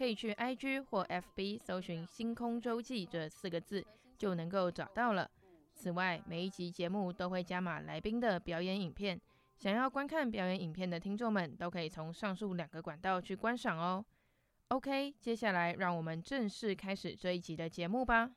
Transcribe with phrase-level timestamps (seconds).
[0.00, 3.84] 可以去 IG 或 FB 搜寻“星空周记”这四个字，
[4.16, 5.30] 就能够找到了。
[5.74, 9.20] 此外，每一集节目都会加码来宾的表演影片，
[9.58, 14.02] 想要观看表演影片的听众们，都可以从上述两个管道去观赏哦。
[14.68, 18.30] OK，接下来让我们正式开始这一集的节目吧。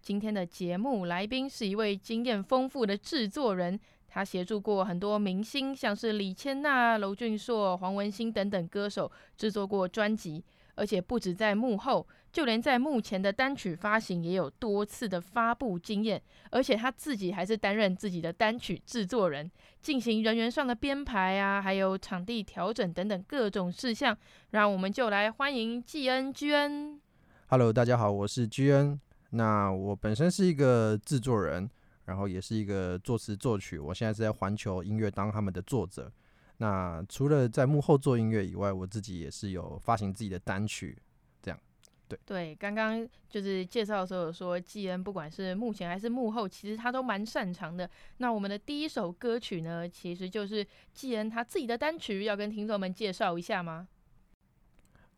[0.00, 10.44] 今天的节目来宾是一位经验丰富的制作人，他协助过很多明星，像是李千娜、娄俊硕、黄文兴等等歌手制作过专辑，
[10.78, 19.50] 而且不止在幕后，就连在幕前的单曲发行也有多次的发布经验，而且他自己还是担任自己的单曲制作人，
[19.82, 24.16] 进行人员上的编排啊，还有场地调整等等各种事项。
[24.50, 27.00] 让我们就来欢迎季恩居恩。
[27.48, 29.00] Hello，大家好，我是居恩。
[29.30, 31.68] 那我本身是一个制作人，
[32.04, 33.78] 然后也是一个作词作曲。
[33.78, 36.12] 我现在是在环球音乐当他们的作者。
[36.58, 40.96] 那除了在幕后做音乐以外，我自己也是有发行自己的单曲，
[41.40, 41.58] 这样。
[42.08, 47.88] 对对，刚刚就是介绍的时候有说，季恩不管是幕前还是幕后，其实他都蛮擅长的。
[48.16, 53.86] 那我们的第一首歌曲呢，其实就是季恩他自己的单曲，要跟听众们介绍一下吗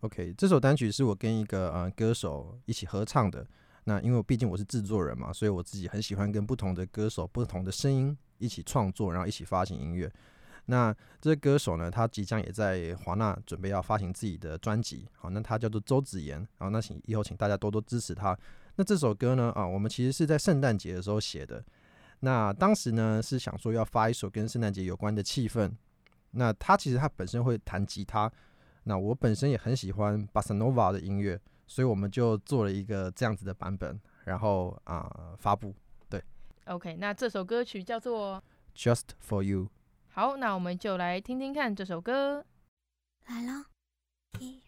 [0.00, 3.46] ？OK，这首单曲是我跟一个呃歌手一起合唱的。
[3.84, 10.10] 那因为毕竟我是制作人嘛，所以我自己很喜欢跟不同的歌手、不同的声音一起创作，然后一起发行音乐。
[10.66, 18.36] 那这歌手呢，他即将也在华纳准备要发行自己的专辑，好，那他叫做周子妍，好，那请以后请大家多多支持他。
[18.76, 21.64] 那这首歌呢，啊，我们其实是在圣诞节的时候写的。
[22.20, 25.70] 那当时呢是想说要发一首跟圣诞节有关的气氛。
[26.32, 28.30] 那他其实他本身会弹吉他，
[28.84, 31.40] 那我本身也很喜欢巴萨诺瓦的音乐。
[31.66, 35.72] 所以我们就做了一个这样子的版本，然后啊、呃、发布。
[36.08, 36.20] 对
[36.64, 38.42] ，OK，那这首歌曲叫做
[38.76, 39.66] 《Just for You》。
[40.20, 42.44] 好，那我们就来听听看这首歌。
[43.26, 43.64] 来了，
[44.38, 44.60] 一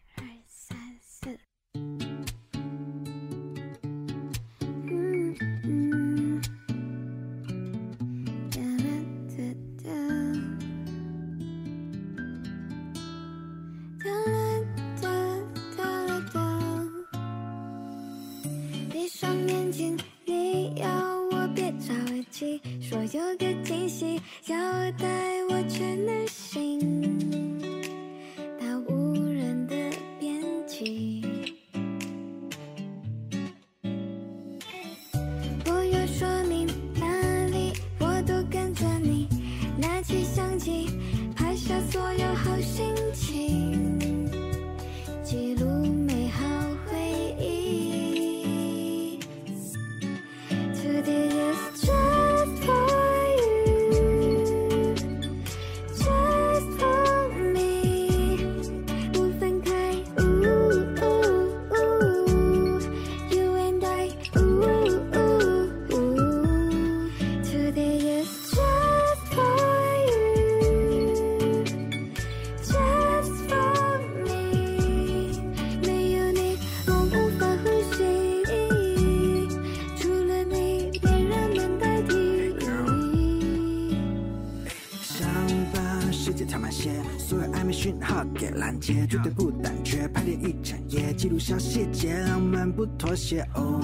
[89.09, 93.41] 绝对不胆怯，排练一整夜，记录小细节，浪漫不妥协。
[93.55, 93.81] 哦，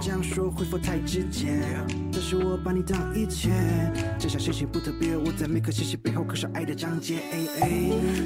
[0.00, 1.58] 这样说会否太直接？
[2.12, 3.50] 但是我把你当一切，
[4.18, 7.18] 这小星星不特别，我在每颗星星背后刻上爱的章节。
[7.32, 7.70] 哎哎，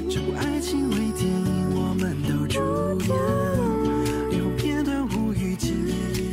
[0.09, 2.59] 这部爱情微电影，我们都主
[3.01, 3.09] 演，
[4.31, 5.85] 霓虹片段无预警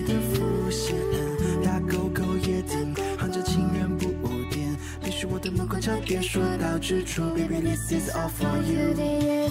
[0.07, 0.97] 的浮现，
[1.63, 4.09] 大勾勾也定，哼着情人不
[4.51, 9.51] 变，必须我的目光焦点，说到之处，Baby this is all for you。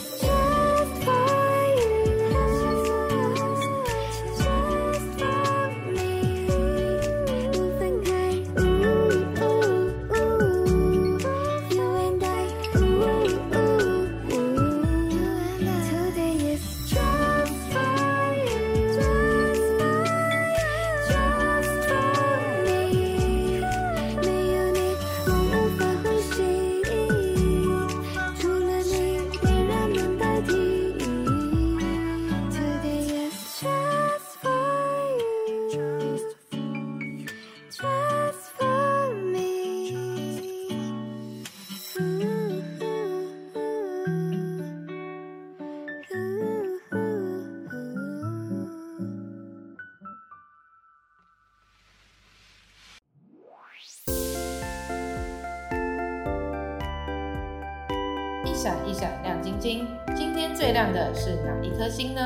[59.64, 62.22] 闪亮晶晶，今天最亮的是哪一颗星呢？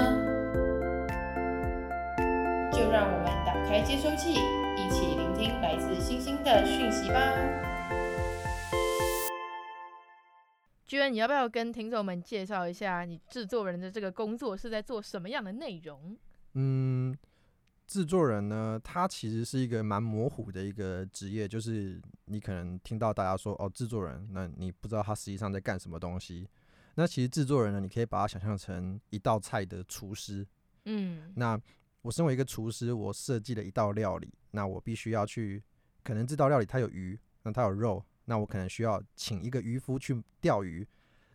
[2.73, 7.31] 就让我们打开接收器，一起聆听来自星星的讯息吧。
[10.87, 16.17] 居然，你要不要跟听众们介绍一下你制作人的这个工作是在做什么样的内容？
[16.53, 17.15] 嗯。
[17.85, 26.45] 制作人呢，他其实是一个蛮模糊的一个职业，就是你可能听到大家说哦，制作人，那你不知道他实际上在干什么东西。
[26.99, 30.45] 那其实制作人呢，你可以把它想象成一道菜的厨师。
[30.85, 31.59] 嗯，那
[32.01, 35.63] 我身为一个厨师，我设计了一道料理，那我必须要去，
[36.03, 40.87] 可能这道料理它有鱼，那它有肉，那我可能需要请一个渔夫去钓鱼，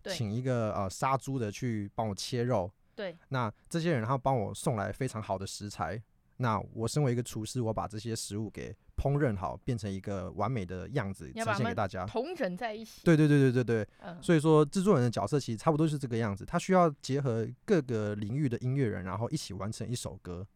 [0.02, 2.68] 对请一个呃杀猪的去帮我切肉。
[2.96, 6.02] 对，那这些人他帮我送来非常好的食材。
[6.38, 12.04] 那我身为一个厨师，我把这些食物给烹饪好，变成一个完美的样子，呈现给大家。
[12.06, 13.02] 同整在一起。
[13.04, 13.88] 对对对对对对。
[14.00, 14.20] 嗯。
[14.22, 20.46] 所以说，制作人的角色其实差不多是这个样子，他需要结合各个领域的音乐人，然后一起完成一首歌。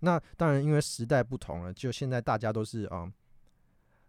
[0.00, 3.12] 那当然，因为时代不同了，就现在大家都是嗯，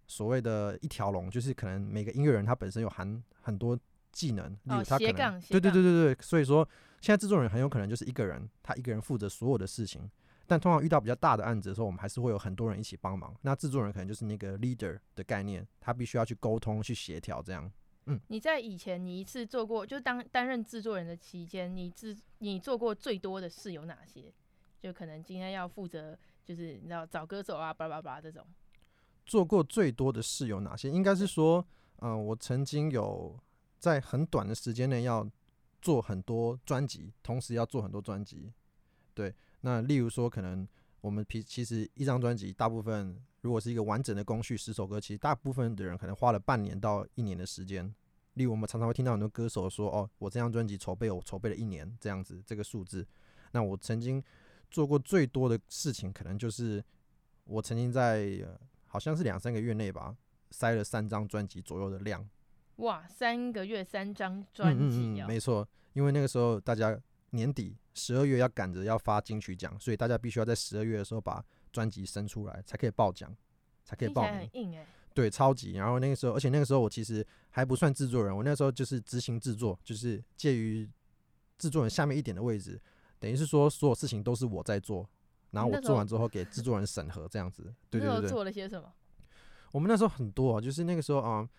[0.08, 3.80] 所谓的一条龙，就是可能每个音乐人他本身有含很多
[4.12, 6.18] 技能，例如他可能，哦，对对对对对。
[6.22, 6.68] 所以说，
[7.00, 10.10] 现在制作人很有可能就是一个人，他一个人负责所有的事情。
[10.48, 13.36] 但通常遇到比较大的案子的时候，我们还是会有很多人一起帮忙。
[13.42, 17.72] 那制作人可能就是那个 leader 的概念，他必须要去沟通、去协调这样。
[18.06, 24.32] 嗯，你在以前你一次做过，就当担任制作人的期间，你制你做过最多的事有哪些？
[24.80, 28.46] 就可能今天要负责，就是你知道找歌手啊，叭叭叭这种。
[29.26, 30.92] 做过最多的事有哪些？
[30.92, 31.66] 应该是说，
[32.02, 33.36] 嗯、呃，我曾经有
[33.80, 35.28] 在很短的时间内要
[35.82, 38.54] 做很多专辑，同时要做很多专辑，
[39.16, 39.34] 对。
[39.66, 40.66] 那例如说，可能
[41.02, 47.92] 我们其其实一张专辑，大部分如果是一个完整的工序，十首歌，其实大部分的人可能花了半年到一年的时间。
[48.36, 53.04] 例如，我们常常会听到很多歌手说：“哦，我这张专辑筹备，我筹备了一年，这样子这个数字。”
[53.54, 54.24] 那我曾经
[54.70, 56.84] 做过最多的事情，可能就是
[57.46, 60.16] 我曾经在、呃、好像是两三个月内吧，
[60.52, 62.24] 塞了三张专辑左右的量。
[62.76, 66.96] 哇，三个月三张专辑、没错，因为那个时候大家。
[67.32, 73.36] 年底十二月要赶着要发金曲奖，所以大家必须要在十二月的时候把专辑生出来，才可以报奖，
[73.84, 74.34] 才可以报名。
[74.34, 74.86] 很硬欸。
[75.14, 75.72] 对，超级。
[75.74, 80.88] 然后那个时候，而且那个时候我其实还不算制作人，我那时候就是执行制作，就是介于
[81.58, 82.80] 制作人下面一点的位置，
[83.18, 85.10] 等于是说所有事情都是我在做，
[85.52, 87.74] 然后我做完之后给制作人审核这样子。
[87.90, 88.30] 对对对对。
[88.30, 88.92] 做了些什么？
[89.72, 91.42] 我们那时候很多啊，就是那个时候啊。
[91.42, 91.50] 嗯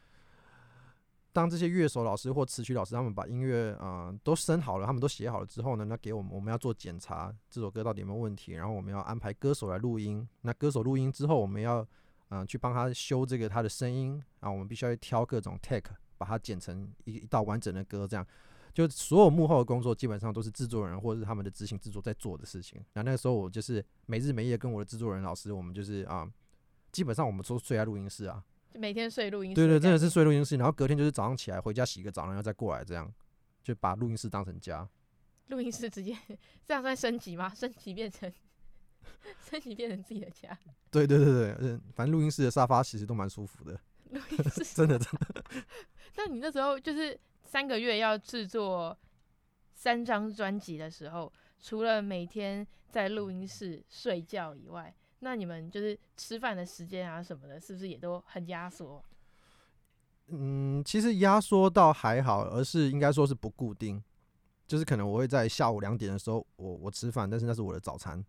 [1.37, 10.27] 当这些乐手老师或词曲老师他们把音乐啊、都升好了，他们都写好了之后呢，那给我们我们要做检查，这首歌到底有没有问题，然后我们要安排歌手来录音。
[10.41, 11.87] 那歌手录音之后，我们要
[12.31, 18.09] 嗯、去帮他修这个他的声音，然后我们必须要去挑各种 take，把它剪成一一道完整的歌。
[18.09, 18.27] 这样，
[18.73, 22.83] 就所有幕后的工作基本上都是制作人或者是他们的执行制作在做的事情。
[22.95, 26.27] 那那个时候我就是没日没夜跟我的制作人老师，我们就是啊、
[26.91, 28.43] 基本上我们都睡在录音室啊。
[28.77, 33.13] 每天睡录音室，对对，真的是睡录音室，然后隔天就是早上起来回家洗个澡，然后再过来，这样
[33.63, 34.89] 就把录音室当成家。
[35.49, 36.17] 录音室直接
[36.67, 37.49] 这样算升级吗？
[37.55, 38.33] 升级变成
[39.49, 40.57] 升级变成自己的家？
[40.91, 43.81] 对对对对，反正录音室的沙发其实都蛮舒服的。
[44.11, 45.45] 录音室真的真的。
[46.17, 48.97] 那你那时候就是三个月要制作
[49.75, 59.03] 三张专辑的时候，除了每天在录音室睡觉以外，那你们就是吃饭的时间啊什么的，是不是也都很压缩？
[60.29, 64.03] 嗯，其实压缩倒还好，而是应该说是不固定。
[64.67, 68.25] 就是可能我会在下午两点的时候我，我吃饭，但是那是我的早餐，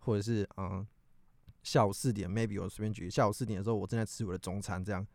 [0.00, 0.86] 或者是嗯
[1.62, 5.06] 下午四点，maybe 我随便举，下午四点的时候我正在吃我的中餐，这样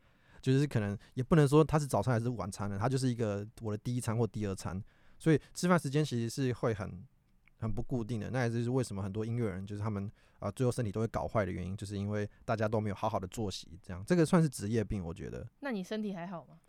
[0.42, 4.84] 就是可能也不能说它是早餐还是晚餐呢，它就是一个我的第一餐或第二餐，
[5.20, 7.06] 所以吃饭时间其实是会很
[7.60, 8.30] 很不固定的。
[8.30, 10.12] 那也就是为什么很多音乐人就是他们。
[10.40, 15.44] 啊，最后身体都会搞坏的原因，就是因为大家都没有好好的作息，这样这个算是职业病，我觉得。
[15.62, 16.60] 那你身体还好吗？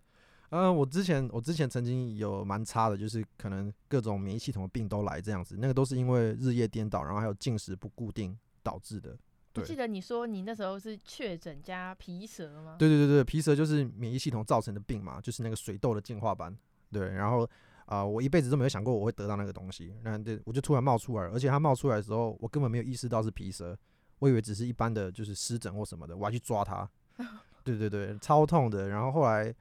[0.49, 9.15] 嗯、呃，我之前我之前曾经有蛮差的，就是可能各种免疫系统的病都来这样子，那个都是因为日夜颠倒，然后还有进食不固定导致的。
[9.57, 12.77] 我记得你说你那时候是确诊加皮蛇吗？
[12.79, 16.57] 对对对对，皮蛇就是免疫系统造成的病嘛，就是那个水痘的进化版。
[16.91, 17.47] 对，然后。
[17.89, 23.75] 啊、呃，我一辈子都没有想过我会得到那个东西，那对我就突然冒出来，而且它冒出来的时候，我根本没有意识到是皮蛇，
[24.19, 26.87] 我以为只是一般的就是湿疹或什么的，我还去抓它，
[27.65, 28.91] 对对对，超痛的。
[28.91, 29.55] 然后后来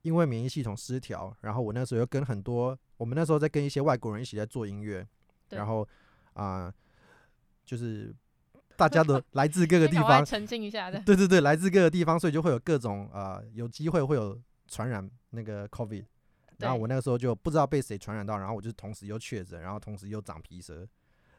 [0.00, 5.06] 因为免疫系统失调，然后我那时候又跟很多，我们那时候在跟一些外国人一起在做音乐，
[5.50, 5.86] 然后
[6.32, 6.74] 啊、呃，
[7.66, 8.14] 就是
[8.76, 16.06] 大家都来自各个 地方，澄清一下的，对对对，来自各个地方，所以就会有各种啊、呃，有机会会有传染那个 COVID。
[16.64, 20.86] 然后我那个时候就不知道被谁传染到，然后我就同时又确诊，然后同时又长皮蛇，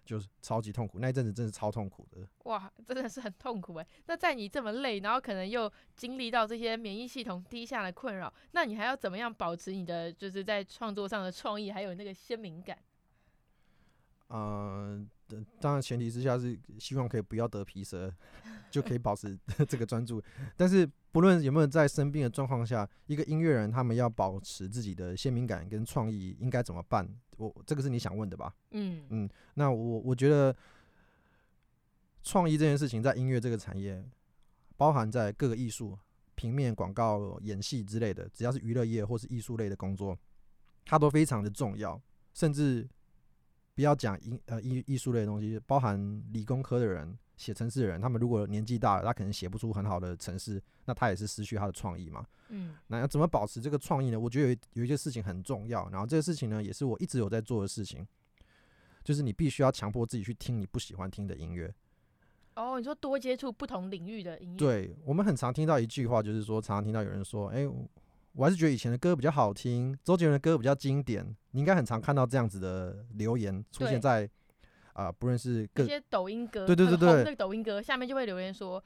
[0.05, 1.00] 就是超级痛苦。
[1.00, 2.27] 那一阵子真是超痛苦的。
[2.44, 3.88] 哇，真的是很痛苦哎。
[4.05, 12.77] 那在你这么累，然后可能又经历到这些免疫系统低下的困扰，那你还要怎么样保持你的就是在创作上的创意，还有那个鲜明感？
[14.29, 18.12] 嗯、呃，当然前提之下是希望可以不要得皮蛇，
[18.72, 19.38] 就可以保持
[19.70, 20.22] 这个专注。
[20.58, 27.07] 但是不论有没有在生病的状况下，一个音乐人他们要保持自己的鲜明感跟创意，应该怎么办？
[27.38, 28.53] 我这个是你想问的吧？
[28.72, 30.53] 嗯嗯，那我我觉得
[32.22, 34.05] 创意这件事情在音乐这个产业，
[34.75, 35.98] 包含在各个艺术、
[36.36, 40.19] 平面、广告、演戏之类的，只要是娱乐业或是艺术类的工作，
[40.84, 41.98] 它都非常的重要，
[42.34, 42.86] 甚至。
[43.74, 52.25] 不要讲艺呃艺艺术类的东西，包含理工科的人、写城市的人，他们如果年纪大了，他可能写不出很好的城市，那他也是失去他的创意嘛。
[52.50, 54.20] 嗯，那要怎么保持这个创意呢？
[54.20, 58.06] 我觉得有有一些事情很重要，然后这个事情呢，也是我一直有在做的事情，
[59.04, 61.74] 就是你必须要强迫自己去听你不喜欢听的音乐。
[62.56, 64.58] 哦，你说多接触不同领域的音乐。
[64.58, 67.72] 对，我们很常听到一句话，就是说，常常听到有人说，哎、欸。
[68.38, 71.25] 我还是觉得以前的歌比较好听，周杰伦的歌比较经典。
[71.51, 74.30] 你应该很常看到这样子的留言出现在
[74.96, 78.84] 啊、呃，不论是各些抖音歌，对对对对， 那个抖音歌下面就会留言说，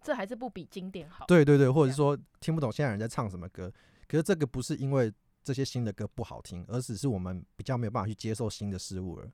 [0.00, 1.26] 这还是不比经典好。
[1.26, 3.72] 对对对，或者是说听不懂现在人在唱什么歌。
[4.06, 9.28] 可是这个不是因为这些新的歌不好听，而只是我们比较没有办法去接受新的事物了。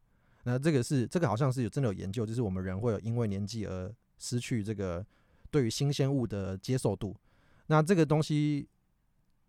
[0.44, 5.04] 那这个是这个好像是有真的有研究，就是我们人会有因为年纪而失去这个
[5.50, 7.14] 对于新鲜物的接受度。
[7.66, 8.68] 那这个东西。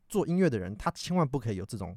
[0.10, 1.94] 做音乐的人，他千万不可以有这种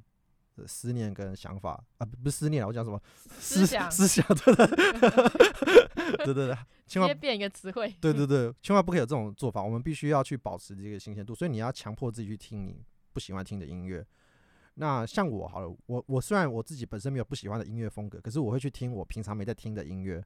[0.67, 2.05] 思念跟想法啊！
[2.05, 3.01] 不是思念，我讲什么
[3.39, 3.91] 思想？
[3.91, 7.95] 思想对对对对对，千万变一个词汇。
[8.01, 9.63] 对对对，千万不可以有这种做法。
[9.63, 14.07] 我们必须要去保持这个新鲜度，所以你要强迫自己去听你不喜欢听的音乐。
[14.75, 20.25] 那像我好了，我我虽然我自己本身没有不喜欢的音乐风格，可是我会去听我平常没在听的音乐。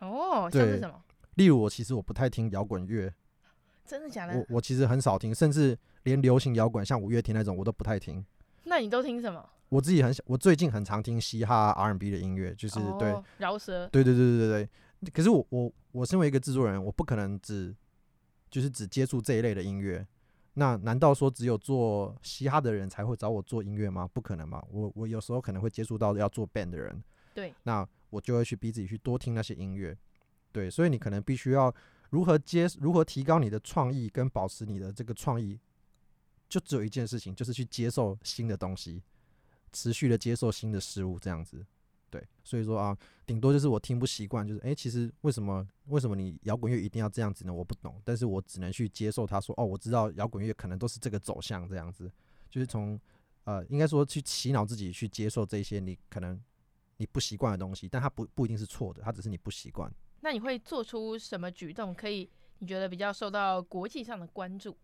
[0.00, 1.02] 哦，像是什么？
[1.34, 3.12] 例如，我其实我不太听摇滚乐。
[3.84, 4.36] 真的假的？
[4.36, 8.24] 我我其实很少听，甚至连流行摇滚，像五月天那种，我都不太听。
[8.66, 9.48] 那你都听什么？
[9.68, 13.88] 我自己很，我最近很常听嘻哈、R&B 的音乐，就是、哦、对饶舌。
[13.88, 14.68] 对对对对对
[15.00, 15.10] 对。
[15.12, 17.74] 可是我我我身为一个制作人，我不可能只
[18.50, 20.06] 就是只接触这一类的音乐。
[20.54, 24.08] 那难道说只有做嘻哈的人才会找我做音乐吗？
[24.12, 24.62] 不可能嘛。
[24.70, 27.02] 我我有时候可能会接触到要做 band 的人。
[27.34, 27.54] 对。
[27.62, 29.96] 那我就会去逼自己去多听那些音乐。
[30.52, 31.74] 对，所以你可能必须要。
[32.10, 32.68] 如何接？
[32.78, 35.58] 如何提高你的创意跟保持你的这个创意？
[36.48, 39.02] 就只有一件事情，就是去接受新的东西，
[39.72, 41.64] 持续的接受新的事物，这样子。
[42.08, 47.52] 对，所以说啊，顶多就是我听不习惯，就是诶，其实为什么为什么你摇滚乐一定要这样子呢？
[47.52, 52.10] 我不懂，但是我只能去接受他说，哦，我知道摇滚乐可能都是这个走向，这样子，
[52.48, 52.98] 就是从
[53.42, 56.40] 呃，应该说去洗脑自己去接受这些你可能
[56.96, 59.92] 你不习惯的东西，但它不不一定是错的，它只是你不习惯。
[60.20, 64.76] 那你会做出什么举动，可以你觉得比较受到国际上的关注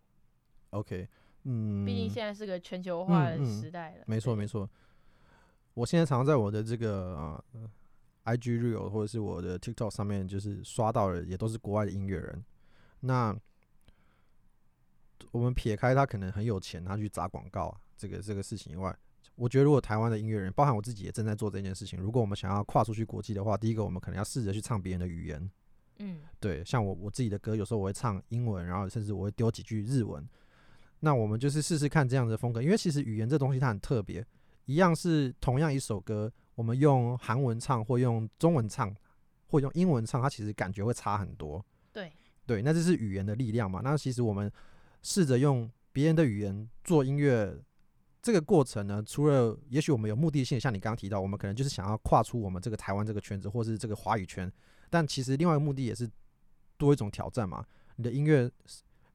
[0.71, 1.09] ？OK，
[1.45, 4.05] 嗯，毕竟现在是个全球化的时代了。
[4.07, 4.69] 没错没错，
[5.75, 12.45] 我现在常常在我的这个啊、呃、IG Real 或者是我的 TikTok 上面，就是刷到的也都是国外的音乐人。
[13.01, 13.37] 那
[15.31, 18.97] 我们撇开他可能很有钱，他去砸广告啊，这个这个事情以外。
[19.35, 21.99] 我觉得，如果台湾的音乐人，包含我自己，也正在做这件事情。
[21.99, 25.51] 如果我们想要跨出去国际的话，第一个，我们可能要试着去唱别人的语言。
[25.99, 30.23] 嗯，对，像我我自己的歌，有时候我会唱英文，然后甚至我会丢几句日文。
[31.05, 34.25] 那我们就是试试看这样的风格，因为其实语言这东西它很特别。
[34.67, 38.95] 一样是同样一首歌，我们用韩文唱，或用中文唱，
[39.49, 41.65] 或用英文唱，它其实感觉会差很多。
[41.93, 42.13] 对，
[42.47, 43.81] 对，那这是语言的力量嘛？
[43.83, 44.51] 那其实我们
[45.03, 47.55] 试着用别人的语言做音乐。
[48.23, 54.51] 这个过程呢，除了也许我们有目的性，像你刚刚提到，我们可能就是想要跨出我们这个台湾这个圈子，或是这个华语圈，
[54.89, 56.09] 但其实另外一个目的也是
[56.77, 57.67] 多一种挑战嘛。
[57.97, 58.49] 你的音乐，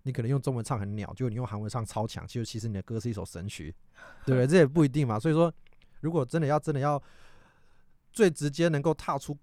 [0.08, 3.76] 你可能用中文唱很鸟，就你用韩文唱超强，其实其实你的歌是一首神曲，
[4.26, 4.48] 对不对？
[4.48, 5.20] 这也不一定嘛。
[5.20, 5.54] 所以说，
[6.00, 7.02] 如果真的要真的要
[8.14, 9.38] 最直接能够踏出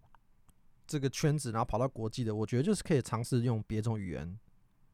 [0.87, 4.39] 这个圈子，然后跑到国际的，我觉得就是可以尝试用别种语言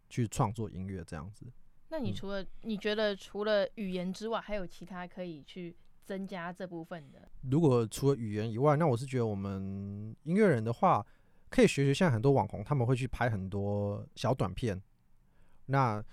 [0.09, 1.47] 去创作音乐这样子。
[1.89, 7.29] 那你除了、嗯、你觉得除了语言之外，还有其他可以去增加这部分的？
[7.49, 11.07] 如果除了语言以外，那我是觉得我们音乐人的话，
[11.49, 14.81] 可以学学现在很多网红，他们会去拍很多小短片。
[15.71, 16.05] 那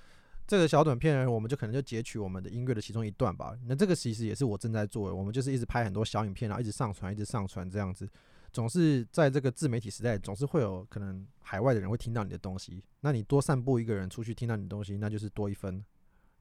[0.47, 3.53] 这个小短片呢，我们就可能就截取我们的音乐的其中一段吧。
[3.65, 8.07] 那这个其实也是我正在做的，我们就是一直拍很多小影片，然后一直上传，一直上传这样子。
[8.53, 12.81] 总是在这个自媒体时代，总是会有可能海外的人会听到你的东西。
[13.01, 15.83] 那你多散布一个人出去听到你的东西，那就是多一分。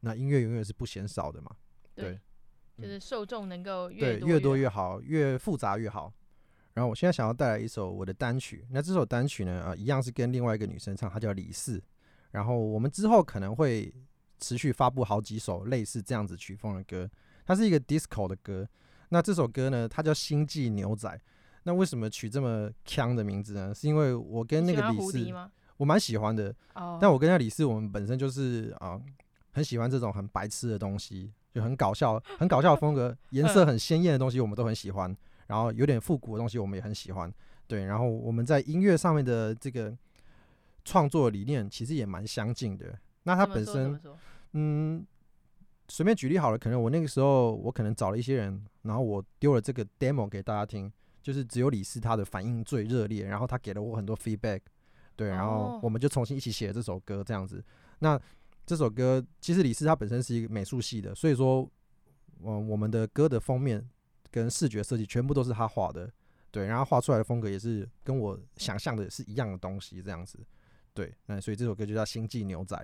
[0.00, 1.50] 那音乐永远是不嫌少的嘛。
[1.94, 2.18] 对，
[2.76, 6.12] 对就是受众能够越对多越多越好，越复杂越好。
[6.75, 11.82] 然后我现在想要带来一首我的单曲，那这首单曲呢，呃，一样是跟另外一个女生唱，她叫李四。
[12.30, 13.92] 然后我们之后可能会
[14.38, 17.09] 持续发布好几首类似这样子曲风的歌，
[17.45, 18.68] 它是一个 disco 的歌。
[19.09, 21.09] 那这首歌呢，它叫《星际牛仔》。
[21.62, 23.75] 那为什么取这么腔的名字呢？
[23.75, 25.33] 是因为我跟那个李四，
[25.76, 26.54] 我蛮喜欢的。
[26.75, 26.99] 哦。
[27.00, 29.02] 但我跟那李四，我们本身就是啊、呃，
[29.52, 35.16] 很喜欢这种很白痴的东西，就很搞笑、很搞笑的风格，颜色很鲜艳的东西，我们都很喜欢。
[35.49, 37.33] 然后有点复古的东西，我们也很喜欢。
[37.66, 39.97] 对，然后我们在音乐上面的这个
[40.87, 42.99] 创作理念其实也蛮相近的。
[43.25, 44.00] 那他本身，
[44.52, 45.07] 嗯，
[45.88, 50.90] 随便举例好了，可能我那个时候我可能找了一些人，然后我丢了这个 demo 给大家听，
[51.23, 54.61] 就是只有李斯他的反应最热烈，然后他给了我很多 feedback。
[55.14, 57.62] 对，然后我们就重新一起写了这首歌，这样子。
[57.99, 58.19] 那
[58.64, 61.69] 这首歌其实李斯他本身是一个美术系的，所以说，
[62.45, 63.87] 嗯，我们的歌的封面。
[64.28, 66.12] 跟视觉设计全部都是他画的，
[66.50, 70.38] 对，然后画出来的风格也是跟我想象的是一样的东西，这样子，
[70.96, 72.74] 对，那所以这首歌就叫《星际牛仔》。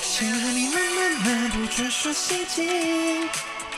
[0.00, 3.28] 想和你慢慢漫步传说星际。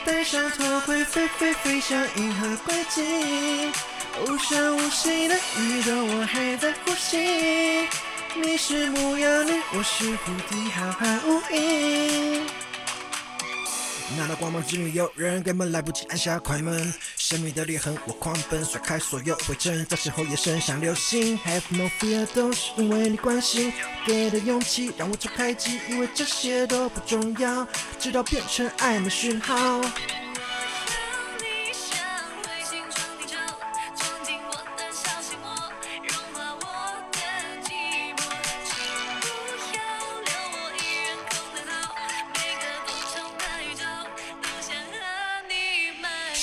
[0.05, 3.94] 戴上头盔，飞飞飞向银河轨迹。
[4.23, 7.85] 无声无息的宇宙，我还在呼吸。
[8.41, 12.41] 你是牧羊女，我是蝴蝶，浩瀚无垠。
[14.17, 16.93] 那道光芒之女，有人根本来不及按下快门。
[17.17, 19.85] 神秘的裂痕，我狂奔，甩开所有灰尘。
[19.89, 23.73] 这时候夜深像流星，Have no fear，都是因为你关心。
[24.05, 27.67] 给的勇气让我敞开机，以为这些都不重要，
[27.99, 29.81] 直到变成暧昧讯号。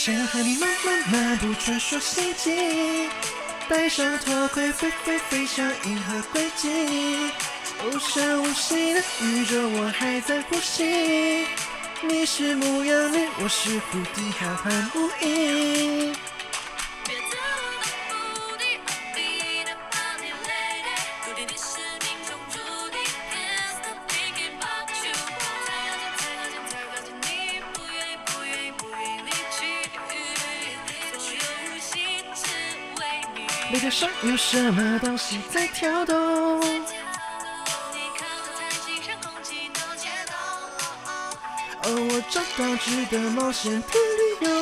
[0.04, 3.08] 想和你慢慢漫步传说星际，
[3.68, 7.30] 戴上头盔飞飞飞向银河轨迹，
[7.84, 11.46] 无声无息的宇宙我还在呼吸。
[12.00, 16.16] 你是牧羊女，我是蝴蝶，浩瀚无垠。
[34.32, 36.16] 有什么东西在跳动？
[41.82, 43.88] 哦我找到值得冒险的
[44.40, 44.61] 理由。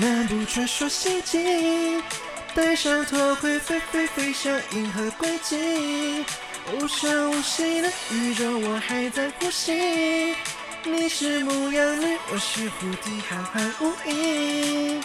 [0.00, 2.02] 漫步传说星际，
[2.52, 6.24] 戴上头盔飞飞飞向银河轨迹，
[6.72, 10.34] 无声无息的宇宙我还在呼吸。
[10.82, 15.02] 你是牧羊女，我是蝴蝶，浩瀚无垠。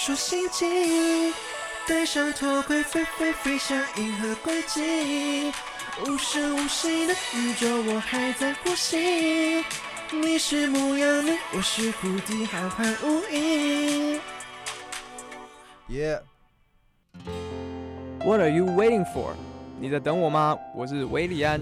[0.00, 1.34] 漫步传说星，
[1.86, 5.52] 戴上头盔飞飞飞向银河轨迹，
[6.06, 9.62] 无声无息的宇宙我还在呼吸。
[10.10, 14.20] 你是牧羊女，我是蝴蝶，浩瀚无垠。
[15.88, 16.20] Yeah.
[18.24, 19.34] What are you waiting for？
[19.78, 20.56] 你在等我吗？
[20.74, 21.60] 我是韦礼安。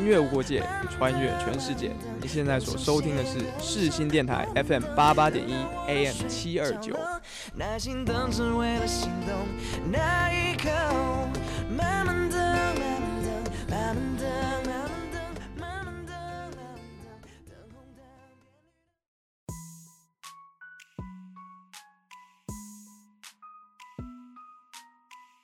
[0.00, 1.94] 音乐无国界，穿越全世界。
[2.22, 5.52] 你现在所收听的是世新电台 FM 八八点一
[5.86, 6.96] AM 七二九。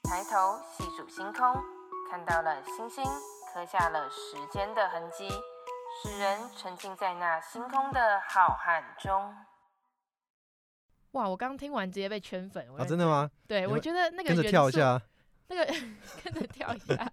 [0.03, 1.47] 抬头细数星空，
[2.11, 3.05] 看到了星星。
[3.57, 5.27] 刻下了时间的痕迹，
[6.03, 9.35] 使人沉浸在那星空的浩瀚中。
[11.13, 11.27] 哇！
[11.27, 12.85] 我刚听完直接被圈粉啊！
[12.85, 13.31] 真的吗？
[13.49, 15.01] 对，我觉得那个跟着跳一下，
[15.49, 15.65] 那个
[16.23, 17.11] 跟着跳一下，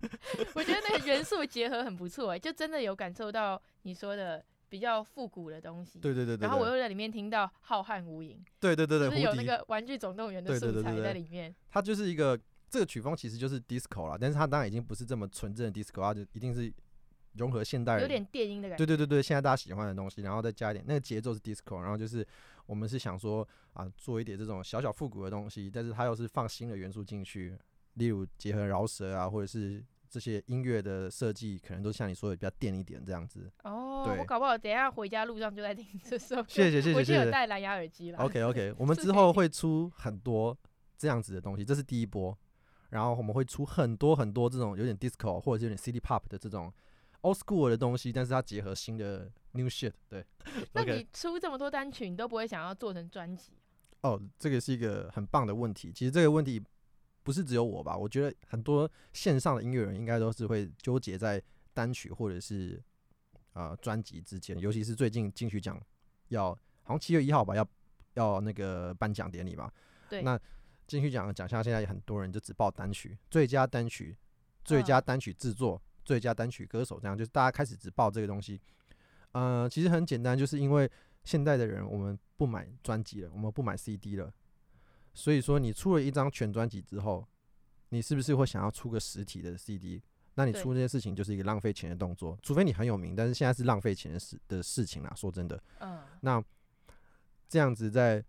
[0.53, 5.99] 我觉得那个元素结合很不错哎，就真的有感受到你说的比较复古的东西。
[5.99, 6.45] 对对对对。
[6.45, 8.37] 然后我又在里面听到浩瀚无垠。
[8.59, 9.09] 对对对对。
[9.11, 11.55] 就是有那个玩具总动员的素材在里面。
[11.71, 12.37] 它就是一个
[12.73, 16.73] 这个曲风其实就是 disco 了，但是它当然已经不是这么纯正的 disco，它就一定是
[17.33, 18.83] 融合现代人，有点电音的感觉。
[18.83, 22.25] 对对对对，现在大家喜欢的东西，然后再加一点那个节奏是 disco，然后就是。
[22.65, 27.57] 我们是想说啊，做一点这种小小复古的东西，但是它又是放新的元素进去，
[27.95, 33.51] 例如结合饶舌啊，或者是这些音乐的设计，可能都像你说的比较电一点这样子。
[33.65, 36.37] 哦，我搞不好等一下回家路上就在听这首。
[36.47, 37.19] 谢谢谢谢谢谢。
[37.19, 38.19] 我有戴蓝牙耳机了。
[38.19, 40.57] OK OK，我们之后会出很多
[40.97, 42.35] 这样子的东西，这是第一波，
[42.93, 46.71] 然后我们会出很多很多这种有点 disco 或者是有点 city pop 的这种
[47.21, 49.31] old school 的东西，但是它结合新的。
[49.55, 50.25] New shit，对。
[50.73, 53.51] 那你出这么多单曲，你都不会想要做成专辑？
[54.01, 55.91] 哦，这个是一个很棒的问题。
[55.93, 56.59] 其实这个问题
[57.21, 57.95] 不是只有我吧？
[57.95, 61.39] 我觉得很多线上的音乐人应该都是会纠结在
[61.71, 62.81] 单曲或者是
[63.53, 64.57] 呃专辑之间。
[64.57, 65.79] 尤其是最近金曲奖
[66.29, 66.49] 要
[66.81, 67.69] 好像七月一号吧，要
[68.15, 69.71] 要那个颁奖典礼嘛。
[70.09, 70.23] 对。
[70.23, 70.35] 那
[70.87, 74.15] 金曲奖的奖项现在有很多人就只报单曲，最佳单曲、
[74.63, 78.59] 最佳单曲制作、嗯、最佳单曲歌手，这样就是大家开始只报这个东西。
[79.31, 80.89] 呃，其实很简单，就是因为
[81.23, 84.31] 现在的人我们不买专辑了，我们不买 CD 了，
[85.13, 87.27] 所以说你出了一张全专辑之后，
[87.89, 90.03] 你是不是会想要出个实体的 CD？
[90.35, 95.13] 那你出这件事情就是一个浪费钱的动作，除非你很有名，但是现在是浪费钱的事的事情啦。
[95.15, 96.43] 说真的，嗯，那
[97.47, 98.23] 这样子在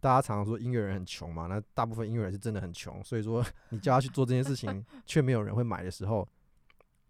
[0.00, 6.26] 大家常常说音乐人很穷嘛，那大部分音乐人是真的很穷，所以说你叫他去做这件事情， 却没有人会买的时候，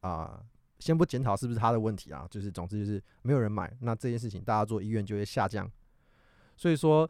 [0.00, 0.46] 啊、呃。
[0.78, 5.68] 先不检讨是不是他的问题啊，就是总之就是没有人买，那这件事情大家做意愿就会下降。
[6.56, 7.02] 所以说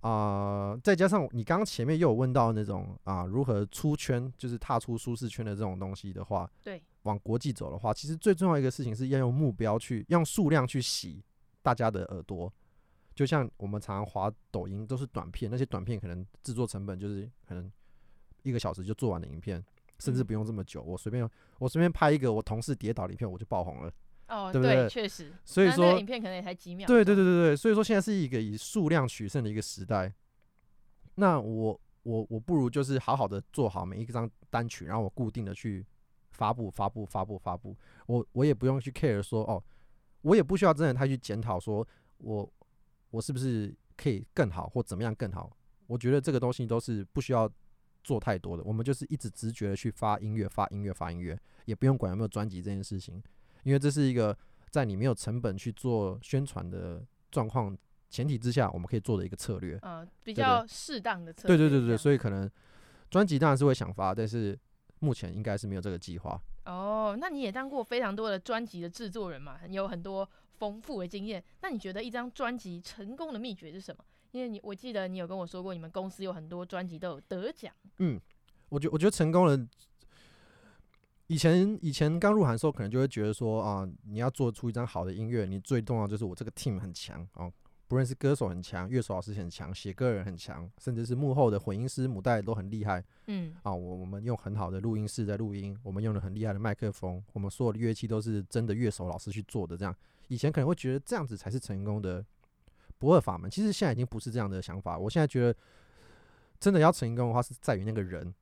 [0.00, 11.22] 啊、呃，再加上你刚刚前面又有问到那种啊、呃，如何出圈，就是踏出舒适圈的这种东西的话，对，往国际走的话，其实最重要一个事情是要用目标去，用数量去洗
[11.60, 12.50] 大家的耳朵。
[13.16, 17.68] 就像我们常常滑抖音都是短片，那些短片可能制作成本就是可能
[18.44, 19.64] 一个小时就做完的影片。
[19.98, 21.26] 甚至不用这么久，我随便
[21.58, 23.90] 我随便拍一个我同事跌倒的影片，我就爆红了。
[24.28, 24.86] 哦，对不对？
[24.90, 25.32] 确实。
[25.42, 26.86] 所以说，影片可能也才几秒。
[26.86, 30.12] 对对对对对，所以说现在是一个以数量取胜的一个时代。
[31.14, 35.82] 那我我我不如就是好好的做好每一张单曲，然后我固定的去
[36.32, 37.74] 发布发布发布发布。
[38.06, 39.64] 我我也不用去 care 说哦，
[40.20, 42.46] 我也不需要真的太去检讨说我
[43.16, 45.50] 我是不是可以更好或怎么样更好。
[45.86, 47.50] 我觉得这个东西都是不需要。
[48.06, 53.20] 做太多的，我们就是一直直觉的去发音乐、发音乐、发音乐，也不用管有没有专辑这件事情，
[53.64, 54.38] 因为这是一个
[54.70, 57.76] 在你没有成本去做宣传的状况
[58.08, 59.76] 前提之下，我们可以做的一个策略。
[59.82, 61.56] 嗯，比较适当的策略。
[61.56, 62.48] 对对对对对，所以可能
[63.10, 64.56] 专辑当然是会想发，但是
[65.00, 66.40] 目前应该是没有这个计划。
[66.64, 71.42] 哦，那你也当过非常多的专辑的制作人嘛，你有很多丰富的经验。
[71.62, 74.04] 那你觉得一张专辑成功的秘诀是什么？
[74.32, 77.72] 因为你，我记得你有跟我说过，你们公司有很多专辑都有得奖。
[77.98, 78.20] 嗯，
[78.68, 79.66] 我觉我觉得成功了。
[81.28, 87.52] 以前以前刚入行的时候，可能就会觉得说啊，你要做出一张好的音乐，你最重要就是我这个 team 很强哦，
[87.88, 93.02] 不论是歌手很强，乐手老师很强，写歌人很强，甚至是幕后的混音师、母带都很厉害。
[93.26, 99.76] 嗯，啊，我我们用很好的录音室在录音，我们用了很厉害的麦克风，我们所有的乐器都是真的乐手老师去做的。
[99.76, 99.92] 这样，
[100.28, 102.24] 以前可能会觉得这样子才是成功的。
[102.98, 104.96] 不二法门，其实现在已经不是这样的想法。
[104.96, 105.58] 我现在觉得，
[106.58, 108.34] 真的要成功的话，是在于那个人，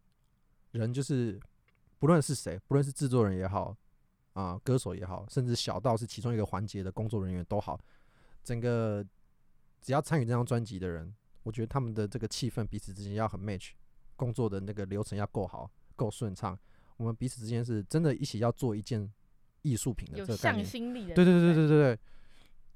[0.70, 1.40] 人就是
[1.99, 3.77] 不论是谁，不论是制作人也好，
[4.35, 7.77] 啊、歌手也好，甚至小到是其中一个环节的工作人员都好，
[8.44, 9.05] 整个
[9.83, 13.73] 只要参与这张专辑的人，我觉得他们的这个气氛彼此之间要很 match，
[14.14, 16.57] 工作的那个流程要够好，够顺畅。
[16.97, 19.12] 我们彼此之间是真的一起要做一件
[19.64, 21.98] 艺术品的这个概念，有向心力的，对对对对对对。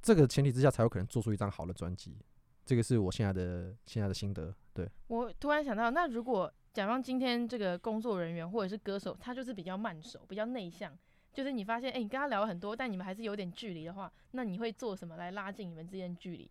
[0.00, 2.16] 这个前提之下才有可能做出一张好的专辑，
[2.64, 4.54] 这个是我现在的现在的心得。
[4.72, 10.96] 对，我突然想到，那如果假方今天这个工作人员或者是歌手，他就是比较慢手、比较内向，
[11.32, 16.50] 就是你发现，哎，你跟他聊了很多，但你们还是有点距离的话，那你会做什么来拉近你们之间距离？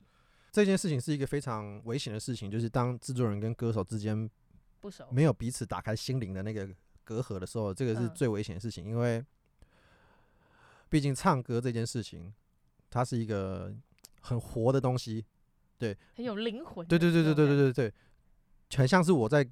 [0.51, 4.29] 这件事情是一个非常危险的事情，就是当制作人跟歌手之间
[4.81, 6.67] 不熟，没有彼此打开心灵的那个
[7.05, 9.23] 隔阂的时候，这个是最危险的事情，因为
[10.89, 12.33] 毕竟唱歌这件事情。
[12.89, 13.71] 它是一个
[14.21, 15.23] 很活的东西，
[15.77, 16.87] 对，很有灵魂。
[16.87, 17.93] 对对对对对对对对，
[18.77, 19.45] 很像是我在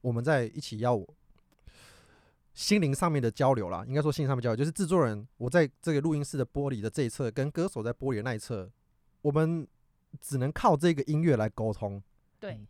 [0.00, 1.00] 我们在一起要
[2.52, 8.68] 心灵上面的交流啦，应该说心灵上面交流，就是制作人我在这个录音室的玻璃的这一侧，跟歌手在玻璃的那一侧，
[9.22, 9.66] 我们
[10.20, 12.02] 只能靠这个音乐来沟通。
[12.40, 12.66] 对、嗯，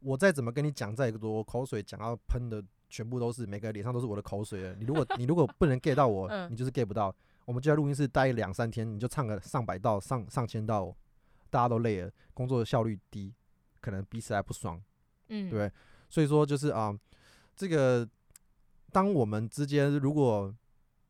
[0.00, 4.74] 我再怎么跟你讲再多口水，讲到喷的全部都是每个脸上都是我的口水。
[4.78, 7.14] 你如果你如果不能 get 到我， 你就是 get 不到。
[7.44, 10.94] 我们就在录音室待两三天，你就唱个上百道、上上千道，
[11.50, 13.34] 大家都累了，工作的效率低，
[13.80, 14.80] 可能彼此还不爽，
[15.28, 15.70] 嗯，对。
[16.08, 17.00] 所以说就是啊、呃，
[17.56, 18.08] 这个
[18.92, 20.54] 当我们之间如果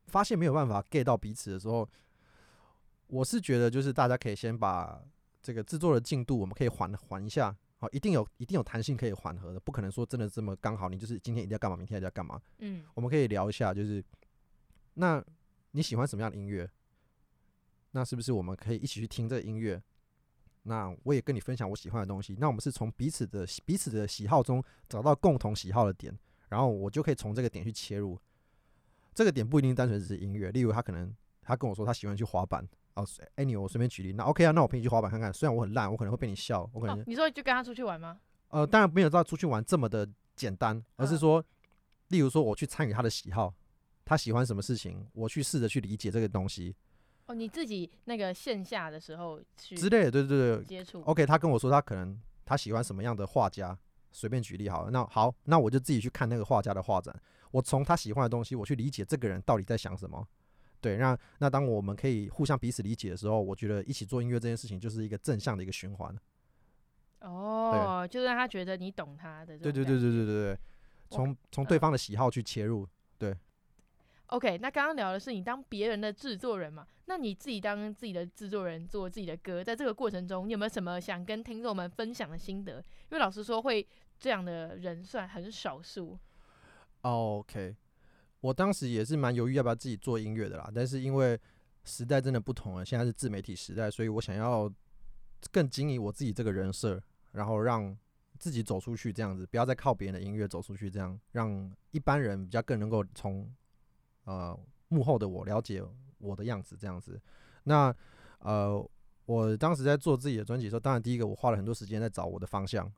[0.06, 1.88] 发现没有办法 get 到彼此的时候，
[3.08, 5.02] 我是觉得就是大家可以先把
[5.42, 14.02] 这个制作的进度，我们可以缓缓一下，好，一定有一定有弹性可以缓和的，不可能说真的这么刚好，你就是今天一定要干嘛，明天一定要干嘛，嗯，我们可以聊一下，就是
[14.94, 15.22] 那。
[15.72, 16.70] 你喜欢什么样的音乐？
[17.90, 19.82] 那是不是我们可以一起去听这个音乐？
[20.62, 22.36] 那我也跟你分享我喜欢的东西。
[22.38, 26.16] 那我们是从彼此的彼此的喜好中找到共同喜好的点，
[26.48, 28.18] 然后我就可以从这个点去切入。
[29.14, 33.06] 这个点不一定单纯只是音乐，例如他可能他跟我说他喜欢去滑板哦
[33.36, 34.12] ，anyway 我随便举例。
[34.12, 35.32] 那 OK 啊，那我陪你去滑板看看。
[35.32, 38.20] 虽然我很烂，我可能会被你笑，我可能、哦、你说就跟他出去玩吗？
[38.48, 41.44] 呃，当然没有到出去玩这么的简单，而是说，
[42.08, 43.52] 例如说我去参与他的喜好。
[44.04, 46.74] 他喜欢什么事情，我去试着去理解这个东西。
[47.26, 51.02] 哦，你自己那个线下的时候去之类的，对对对，接触。
[51.02, 53.78] OK，他跟我说他可能他喜欢什么样的画家，
[54.10, 54.90] 随便举例好了。
[54.90, 57.14] 那好，那我就自己去看那个画家的画展。
[57.52, 60.26] 我从他喜欢的东西，我去理解这个人到底在想什么。
[60.80, 66.12] 对，那那当我们可以互相彼此理解的时候，我觉得一起做音乐这件事情就是一个正向的一个循环。
[67.20, 69.56] 哦，就让他觉得你懂他的。
[69.58, 70.58] 对对对对对对对，
[71.08, 72.84] 从从对方的喜好去切入，
[73.16, 73.32] 对。
[74.32, 76.86] OK，那刚刚聊的是你当别人的制作人嘛？
[77.04, 82.78] 那你自己当自己的制作人，做自己的歌，在这个过程中，你有没有什么想跟听众们分享的心得？
[82.78, 83.86] 因为老实说，会
[84.18, 86.18] 这样的人算很少数。
[87.02, 87.76] OK，
[88.40, 91.38] 我当时也是蛮犹豫要不要自己做音乐的啦，但是因为
[91.84, 94.72] 时代真的不同了，现在是自媒体时代，所以我想要
[95.50, 96.98] 更经营我自己这个人设，
[97.32, 97.94] 然后让
[98.38, 103.46] 自己走出去，这样子不要再靠别人的音乐走出去，这样让一般人比较更能够从。
[104.24, 104.58] 呃，
[104.88, 105.82] 幕后的我了解
[106.18, 107.20] 我的样子这样子。
[107.64, 107.94] 那
[108.38, 108.84] 呃，
[109.26, 112.90] 我当时在做自己的专辑的时候，当然第一个我花了很多时间在找我的方向。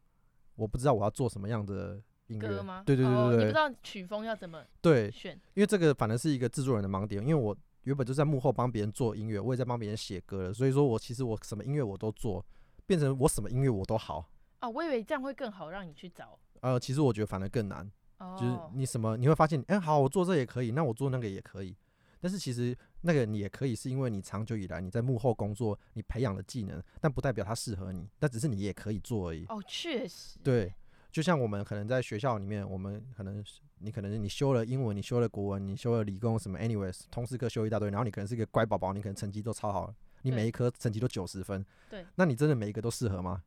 [0.56, 2.82] 我不知道我要做什么样的音乐吗？
[2.86, 5.34] 对对对对对，哦，你不知道曲风要怎么对选？
[5.54, 7.20] 因为这个反而是一个制作人的盲点。
[7.20, 12.44] 因为我原本就在幕后帮别人做音乐，我也在帮别人写歌了，所以说我其实我什么音乐我都做，
[12.86, 14.30] 变成我什么音乐我都好。
[14.60, 16.38] 哦，我以为这样会更好让你去找。
[16.60, 17.90] 呃，其实我觉得反而更难。
[18.38, 21.76] 就是你什么你会发现，哎、欸，好，我做这也可以，那我做那个也可以。
[22.20, 29.44] 但是其实那个你也可以，是因为你长久以来你在幕后工作，你培养的技能，但不代表它适合你，但只是你也可以做而已。
[29.50, 30.38] 哦，确实。
[30.42, 30.72] 对，
[31.12, 33.44] 就像我们可能在学校里面，我们可能
[33.78, 41.62] 你可能你修了英文，你修了国文，你修了理工什么，anyways，通识课修一大堆，然后你可能是一个乖宝宝，你可能成绩都超好，你每一科成绩都九十分。
[41.90, 42.06] 对。
[42.14, 43.42] 那你真的每一个都适合吗？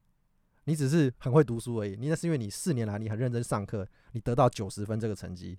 [0.67, 5.57] 你只是很会读书而已，你那是因为你四年来你很认真上课，你得到九十分这个成绩，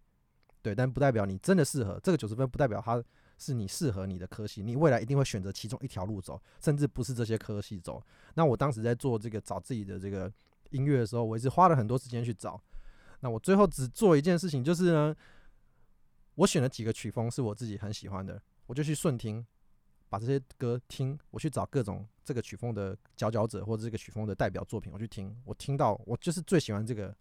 [0.61, 3.03] 对，但不代表你真的适合这个九十分，不代表它
[3.39, 8.03] 是你适合你的科系，你未来一定会选择其中一条路走，甚至不是这些科系走。
[8.35, 10.31] 那我当时在做这个找自己的这个
[10.73, 12.63] 音乐的时候，我也是花了很多时间去找。
[13.21, 15.17] 那我最后只做一件事情，就是呢，
[16.35, 19.47] 我选了几个曲风是我自己很喜欢的，我就去顺听。
[20.09, 27.15] 把这些歌听，我去找各种这个曲风的佼佼者或者这个曲风的代表作品，我去听，我听到我就是最喜欢这个，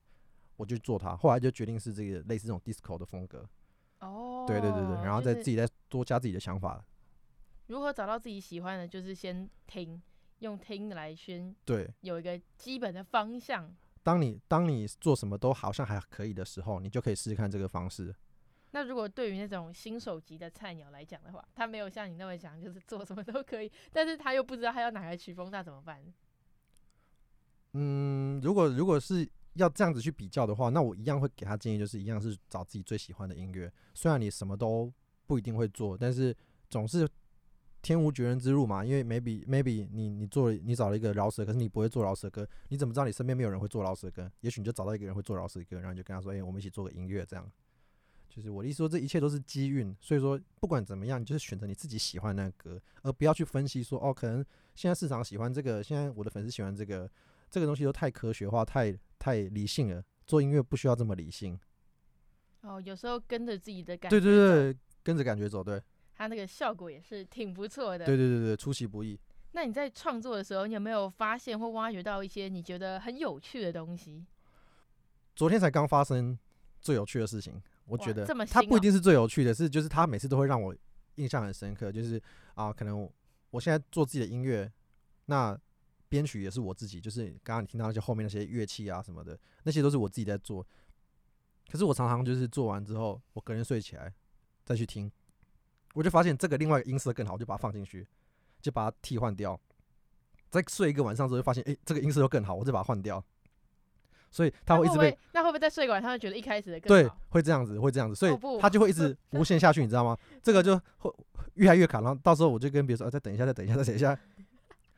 [0.55, 1.15] 我就做它。
[1.15, 3.47] 后来就决定是这个类似这种 disco 的风格。
[3.99, 6.83] 哦，对对对对，然后再自己再多加自己的想法。
[7.67, 10.01] 如何找到自己喜欢的，就是先听，
[10.39, 13.75] 用听来先对，有一个基本的方向。
[14.03, 18.15] 当你当你做什么都好像还可以的时候，你就可以试试看这个方式。
[18.71, 26.01] 那如果对于那种新手级的菜鸟来讲的话，他没有像你那么讲，就是做什么都可以，但是他又不知道他要哪个曲风，那怎么办？
[27.73, 33.71] 嗯，如果如果是要这样子去比较的话，那我一样会给他建议，就是一样是找自己最喜欢的音乐。
[33.93, 34.91] 虽然你什么都
[35.25, 36.35] 不一定会做，但是
[36.69, 37.07] 总是
[37.81, 38.83] 天无绝人之路嘛。
[38.83, 44.31] 因为 maybe maybe 你你做了你找了一个饶舌，可是你不会做饶舌歌，你怎么知道你身边没有人会做饶舌歌？
[44.41, 47.51] 也许你就找到一个人会做饶舌歌，然后你就跟他说：“哎、我们一起做个音乐这样。”
[48.29, 57.09] 就是我的意思说，这一切都是机运，所以说不管怎么样，你就是选择你自己喜欢那个歌，而不要去分析说，哦，可能现在市场喜欢这个，现在我的粉丝喜欢这个，
[57.49, 60.03] 这个东西都太科学化，太太理性了。
[60.25, 61.57] 做音乐不需要这么理性。
[62.61, 65.81] 哦，有时候跟着自己的感觉，对对对，跟着感觉走，对。
[66.13, 68.05] 它那个效果也是挺不错的。
[68.05, 69.17] 对对对对，出其不意。
[69.53, 74.25] 那你在创作的时候，你有没有发现或挖掘到一些你觉得很有趣的东西？
[75.35, 76.37] 昨天才刚发生
[76.81, 77.61] 最有趣的事情。
[77.87, 80.75] 我觉得他不一定是最有趣的，是就是他每次都会让我
[81.15, 82.21] 印象很深刻，就是
[82.53, 83.09] 啊，可能
[83.49, 84.71] 我现在做自己的音乐，
[85.25, 85.57] 那
[86.09, 90.65] 编曲也是我自己，就是刚刚你听到那些后面那些乐器啊什么的，那些都是我自己在做。
[91.69, 94.13] 可是我常常就是做完之后，我隔天睡起来
[94.65, 95.11] 再去听，
[95.93, 98.07] 我就发现这个另外一个音色更好，我就把它放进去，
[98.61, 99.59] 就把它替换掉。
[100.49, 103.23] 再睡一个晚上之后，就发现诶、欸，这个音色又更好，我就把它换掉。
[104.29, 107.09] 所以他会一直被那会不会再睡一个晚上，觉得一开始的更对？
[107.29, 110.17] 会这样子，会这样子，所以他就会一直 无限下去，你知道吗？
[110.41, 111.11] 这个就会
[111.55, 114.17] 越来越卡，然后到时候我就跟别人说，啊，再等一下，再等一下，再等一下。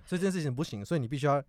[0.05, 1.41] 所以这件事情不行，所以你必须要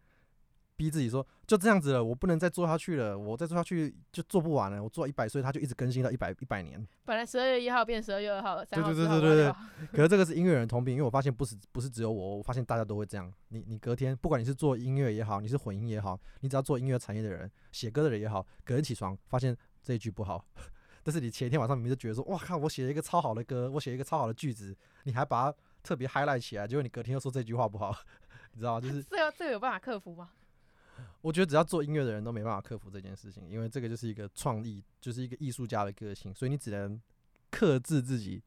[0.81, 4.83] 逼自己说，就这样子了，我不能再做下去了，我再做下去就做不完了。
[4.83, 6.83] 我做一百岁，他就一直更新到一百一百年。
[7.05, 9.55] 本来十二月一号变十二月二号，对对对对对对
[9.93, 13.31] 可是这个是音乐人通病，因为我发现不是不是只有我，我发现大家都会这样。
[13.49, 20.43] 你你隔天，不管你是做音乐也好，你是混音也好，你只要做音乐产业的人，写歌的人也好，隔天起床发现这一句不好，
[21.05, 27.95] 但是你前一天晚上明明就觉得说，哇靠，我写了一个超好的歌，我写了一个超好的句子，你还把它特别 highlight 起来，结果你隔天又说这句话不好，
[28.55, 28.81] 你知道吗？
[28.81, 30.31] 就是这个这个有办法克服吗？
[31.22, 37.00] 我觉得只要做音乐的人都没办法克服这件事情，因为这个就是一个创意，就是一个艺术家的个性，所以你只能
[37.50, 38.42] 克制自己，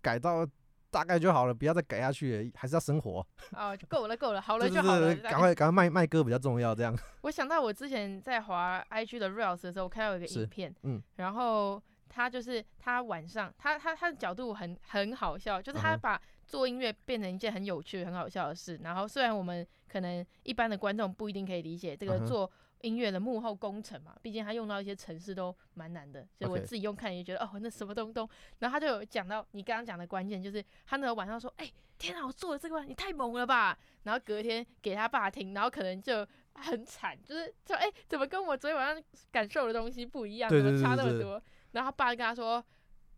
[0.00, 0.46] 改到
[0.90, 3.26] 大概就好了，不要再改下去了，还是要生活。
[3.52, 5.14] 哦，够了够了，好了就好了。
[5.16, 6.96] 赶快赶快卖卖歌比较重要，这样。
[7.22, 18.78] 我想到我之前在滑 IG 的 Reels 的时候，我看到有一个影片，嗯，然后他就是他晚上，他他他的角度很很好笑，就是他把做音乐变成一件很有趣、很好笑的事。
[18.82, 22.50] 然后虽然我们可能一般的观众不一定可以理解这个做
[22.82, 28.28] 音乐的幕后工程嘛，毕竟他用到一些程式都蛮难的，所以我自己用看也觉得哦，那什么东东。
[28.60, 33.76] 然后他就有讲到你刚刚讲的关键，就是他那个晚上说，哎、天啊，我做了这个，你太猛了吧！
[34.04, 41.42] 然后隔天给他爸听，然后可能就很惨，就是说，哎、怎么跟我昨天晚上感受的东西不一样，对怎么差那么多？
[41.72, 42.64] 然后他爸就跟他说。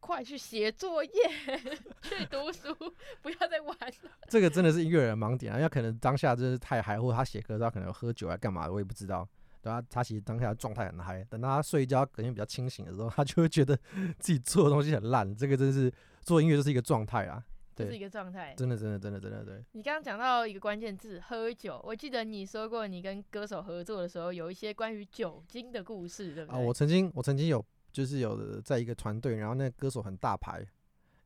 [0.00, 1.10] 快去写作业，
[2.02, 2.74] 去读书，
[3.20, 4.10] 不要再玩了。
[4.28, 5.60] 这个真的是音乐人盲点啊！
[5.60, 9.28] 要可能当下真是太嗨，或者他写歌他可能喝酒啊干嘛的，我也不知道。
[9.60, 13.76] 对啊，他其实当下状态很嗨，等到他睡一觉，感觉比较清醒的时候，他就会觉得
[14.18, 15.34] 自己做的东西很烂。
[15.34, 17.42] 这个真是做音乐就是一个状态啊，
[17.74, 18.54] 对，这是一个状态。
[18.56, 19.64] 真的真的真的真的对。
[19.72, 21.80] 你刚刚讲到一个关键字，喝酒。
[21.84, 26.60] 我记得你说过，你跟歌手合作的时候，有一些关于酒精的故事，对不对？
[26.60, 30.64] 啊，我曾经我曾经有就是有在一个团队，然后那个歌手很大牌，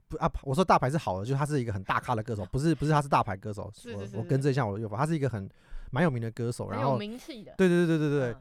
[0.08, 5.48] 不啊，我说大牌是好的，就是他是一个很大咖的歌手，不是不是他是大牌歌手， 是是是我我更正一下我的用法，他是一个很
[5.90, 7.54] 蛮有名的歌手，然后名气的。
[7.56, 8.36] 对对对对对对，嗯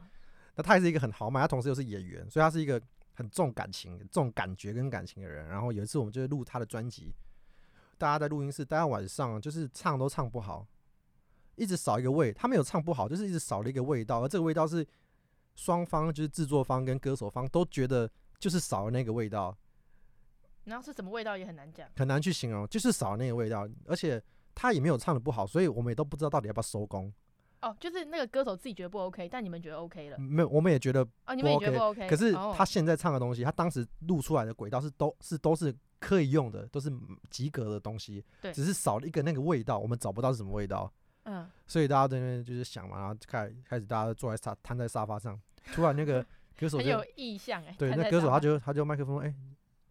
[0.54, 2.80] 那他也是一个很豪迈，他同时又是演员，所以他是一个
[3.14, 5.48] 很重感情、重感觉跟感情的人。
[5.48, 7.10] 然后有一次我们就录他的专辑，
[7.96, 10.66] 大家在录音室，大家晚上就是唱都唱不好，
[11.54, 12.30] 一直少一个味。
[12.32, 14.86] 他没有唱不好，就是一直少了一个味道，而这个味道是
[15.54, 19.56] 双方就是制作方跟歌手方都觉得就是少了那个味道，
[20.64, 21.88] 然后是什么味道也很难讲。
[21.96, 23.68] 很难去形容，就是少了那个味道。
[23.86, 24.22] 而且
[24.54, 27.12] 他也没有唱的不好，所以我们也都不知道到底要不要收工。
[27.60, 30.18] 哦，就是那个歌手自己觉得不 OK，但你们觉得 OK 了。
[30.18, 32.08] 没有，我们也觉得哦，你们也觉得不 OK。
[32.08, 36.92] 可是哦他现在唱的东西，他当时录出来的轨道是都是都是可以用的，都是
[37.30, 38.24] 及格的东西。
[38.40, 40.92] 对只是少了一个那个味道，我们找不到是什么味道。
[41.24, 45.40] 嗯，所以大家在那边就是想嘛，然后开开始大家坐在沙瘫在沙发上，
[45.72, 46.24] 突然那个
[46.58, 47.74] 歌手就很有意向哎。
[47.78, 49.34] 对那歌手他就他就麦克风哎，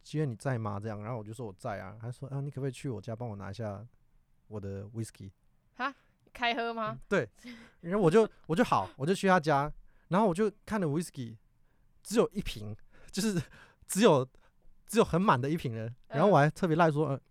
[0.04, 0.80] 今天你在吗？
[0.80, 3.86] 这样，然后我就说我在啊，他说啊你可不可以去我家帮我拿一下
[4.48, 5.32] 我的 whisky？
[6.34, 6.98] 开喝吗？
[7.10, 7.28] 对，
[7.82, 9.70] 然后我就我就好，我就去他家，
[10.08, 11.36] 然后我就看了 whisky，
[12.02, 12.74] 只有一瓶，
[13.12, 13.42] 就是
[13.86, 14.26] 只有
[14.88, 15.94] 只有很满的一瓶了。
[16.08, 17.22] 然后我还特别赖说，呃，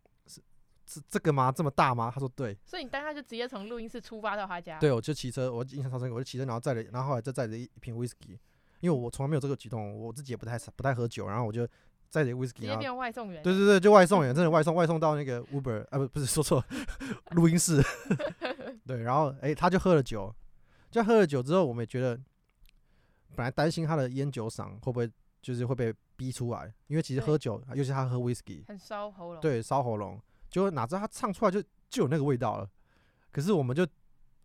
[0.91, 1.53] 是是这个吗？
[1.53, 2.11] 这么大吗？
[2.12, 4.78] 他说对，所以你当下就直接从录音室出发到他家。
[4.78, 8.38] 对，我就骑车，我印象超深刻，我就骑车，然后载了，然后后来再载着一一瓶 whisky，
[8.80, 11.66] 因为我从来没有这个举动，我自己也不太不太喝酒，然后我就
[12.09, 13.43] 载着 whisky，直接变外送员。
[13.43, 16.66] 对对对，就外送员，真的外送，外送到那个 Uber 啊，不不是说错了，
[17.32, 17.80] 录音室。
[18.86, 20.34] 对，然后诶，他就喝了酒，
[20.91, 22.16] 就喝了酒之后，我们也觉得，
[23.36, 25.09] 本来担心他的烟酒嗓会不会
[25.41, 30.20] 就是会被逼出来，因为其实喝酒，尤其他喝 whisky，很烧喉咙。，对，烧喉咙，
[30.51, 32.68] 就哪知道他唱出来就就有那个味道了，
[33.30, 33.86] 可是我们就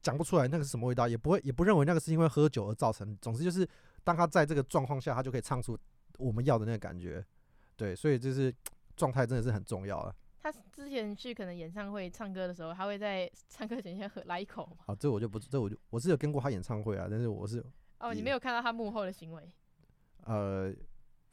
[0.01, 3.67] 讲不出来那个是什么味道，也不会也不认为那个是因为喝酒而造成，总之就是
[4.03, 5.77] 当他在这个状况下，他就可以唱出
[6.17, 7.25] 我们要的那个感觉，
[7.75, 8.53] 对，所以就是
[8.95, 10.15] 状态真的是很重要了。
[10.41, 14.77] 他之前去可能演唱会唱歌的时候，他会在唱歌前先喝来一口嘛。
[14.85, 17.65] 好，这我就不，这我就我是有跟过他演唱会啊，但是我是
[17.99, 19.49] 哦，你没有看到他幕后的行为。
[20.25, 20.71] 呃，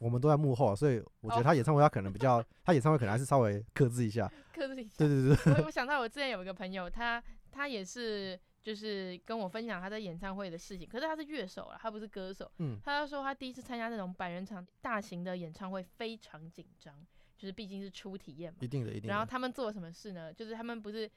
[0.03, 4.29] 我们都在幕后，所以我觉得哦他演唱会他可能比较，他演唱会可能还是稍微克制一下。
[4.53, 4.95] 克制一下。
[4.97, 12.51] 对对对，我 我想到我之前有一个朋友，他他也是就是跟我分享他在演唱会的事情，可是他是乐手啊，他不是歌手。
[12.57, 16.93] 嗯，他就说他第一次参加那种百人场大型的演唱会非常紧张，
[17.37, 18.57] 就是毕竟是初体验嘛。
[18.61, 19.07] 一定的，一定的。
[19.07, 20.33] 然后他们做了什么事呢？
[20.33, 21.09] 就是他们不是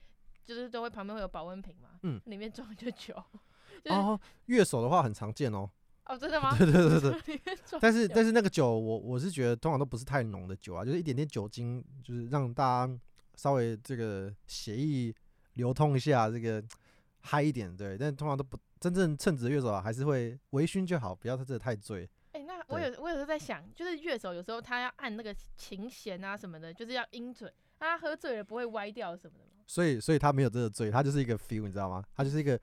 [0.44, 3.14] 就是都会旁边会有保温瓶嘛，嗯，里面装着酒。
[3.84, 5.68] 就是、哦，乐手的话很常见哦。
[6.06, 6.56] 哦，真的吗？
[6.56, 7.40] 对对对对。
[7.80, 12.98] 但是但是那个酒，我我是觉得通常都不是太浓的酒啊，就是一点点酒精，就是让大家
[13.34, 15.12] 稍微这个血液
[15.54, 16.62] 流通一下，这个
[17.22, 17.98] 嗨一点，对。
[17.98, 22.08] 但通常都不真正称职的乐手啊，还是会微醺就好，不要他真的太醉。
[22.32, 29.64] 哎、欸，那我有我有时候在想，就是乐手有时候他要按那个琴弦啊什么的，就是要音准，他喝醉了不会歪掉什么的吗？
[29.66, 32.04] 所以所以他没有真的醉，他就是一个 feel，你知道吗？
[32.14, 32.60] 他就是一个。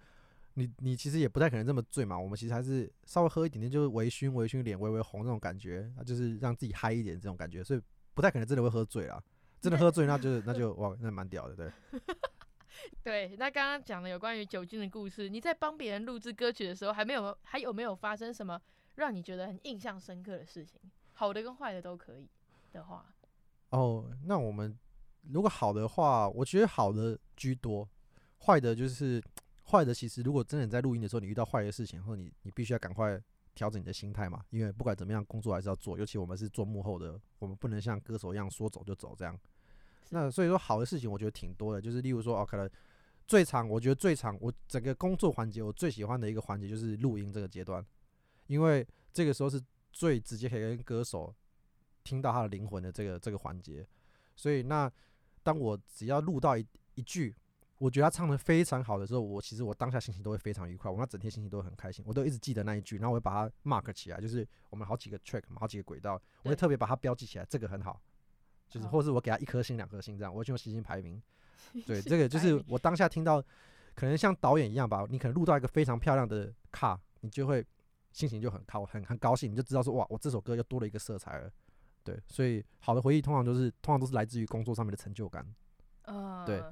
[0.55, 7.81] 你你其实也不太可能这么醉嘛，我们其实还是稍微喝一点点，就是微醺微醺，脸微微红那种感觉，就是让自己嗨一点这种感觉，所以
[8.13, 9.21] 不太可能真的会喝醉啦。
[9.59, 11.71] 真的喝醉，那就那就哇，那蛮屌的，对。
[13.01, 18.61] 对，那刚刚讲的有关于酒精的故事，你在帮别人录制歌曲的时候，还没有还有没有发生什么
[18.95, 20.79] 让你觉得很印象深刻的事情？
[21.13, 22.29] 好的跟坏的都可以
[22.71, 23.05] 的话。
[23.69, 24.77] 哦，那我们
[25.31, 27.89] 如果好的话，我觉得好的居多，
[28.45, 29.23] 坏的就是。
[29.65, 33.19] 坏的，其实如果真的在录音的时候，你遇到坏的事情，或者你你必须要赶快
[33.55, 39.39] 调整你的心态嘛，因为不管怎么样，工作还是要做，尤其我们是做幕后的，我们不能像歌手一样说走就走这样。
[40.09, 42.69] 那所以说好的事情，我觉得挺多的，就是例如说哦，可能
[43.25, 47.83] 最长，我觉得最长，我整个工作环节我最喜欢的一个环节就是录音这个阶段，
[48.47, 49.61] 因为这个时候是
[49.91, 51.33] 最直接可以跟歌手
[52.03, 53.87] 听到他的灵魂的这个这个环节，
[54.35, 54.91] 所以那
[55.41, 57.33] 当我只要录到一一句。
[57.83, 66.13] 我觉得他唱的非常好的时候，我其实我当下心情都会非常愉快，我那整天心情都会很开心，我都一直记得那一句，然后我会把它 mark 起来，就是我们好几个 track 嘛，好几个轨道，
[66.43, 68.01] 我会特别把它标记起来，这个很好，
[68.69, 71.21] 就是或者是我给他一颗星、两颗星这样，我就用星星排名。
[71.85, 73.41] 对，这个就是我当下听到，
[73.93, 77.65] 可能像导演一样吧，你可能录到一个非常漂亮的卡，你就会
[78.13, 81.51] 心情就很高，很很高兴，你就知道说哇，我这首歌又多了一个色彩了。
[82.01, 85.45] 对，所以好的回忆通常都是通常都是来自于工作上面的成就感。
[86.03, 86.63] 呃，对。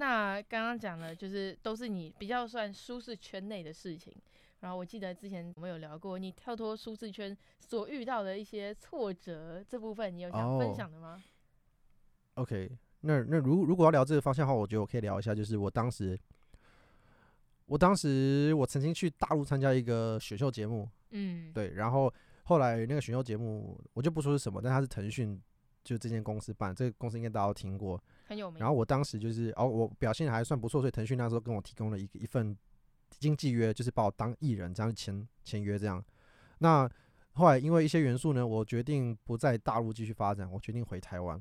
[0.00, 4.10] 那刚刚讲的，就是都是你比较算舒适圈内的事情。
[4.60, 11.22] 然后我记得之前我们有聊过，你跳脱舒适圈所遇到的一些挫折，这部分你有想分享的吗
[12.36, 12.70] ？Oh.OK，
[13.02, 16.18] 那那如如果要聊这个方向的话，我觉得我可以聊一下，就是我当时，
[17.66, 22.10] 我当时我曾经去大陆参加一个选秀节目，嗯，对，然后
[22.44, 25.38] 后来那个选秀节目我就不说是什么，但它是腾讯
[25.84, 28.02] 就这间公司办，这个公司应该大家都听过。
[28.30, 28.60] 很有名。
[28.60, 32.56] 然后我当时就是哦，我表现还算不错，所以腾讯那时候跟我提供了一一份
[33.18, 36.02] 经纪约，就是把我当艺人这样签签约这样。
[36.58, 36.88] 那
[37.32, 41.36] 后来因为一些元素呢，我决定不在大陆继续发展，我决定回台湾。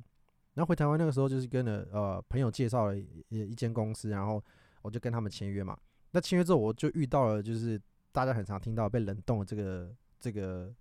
[0.55, 4.43] 然后回台湾那个时候就是跟了呃朋友介绍了一一间公司，然后
[4.81, 5.77] 我就跟他们签约嘛。
[6.11, 7.79] 那签约之后，我就遇到了就是
[8.11, 10.73] 大家很常听到被冷冻的这个这个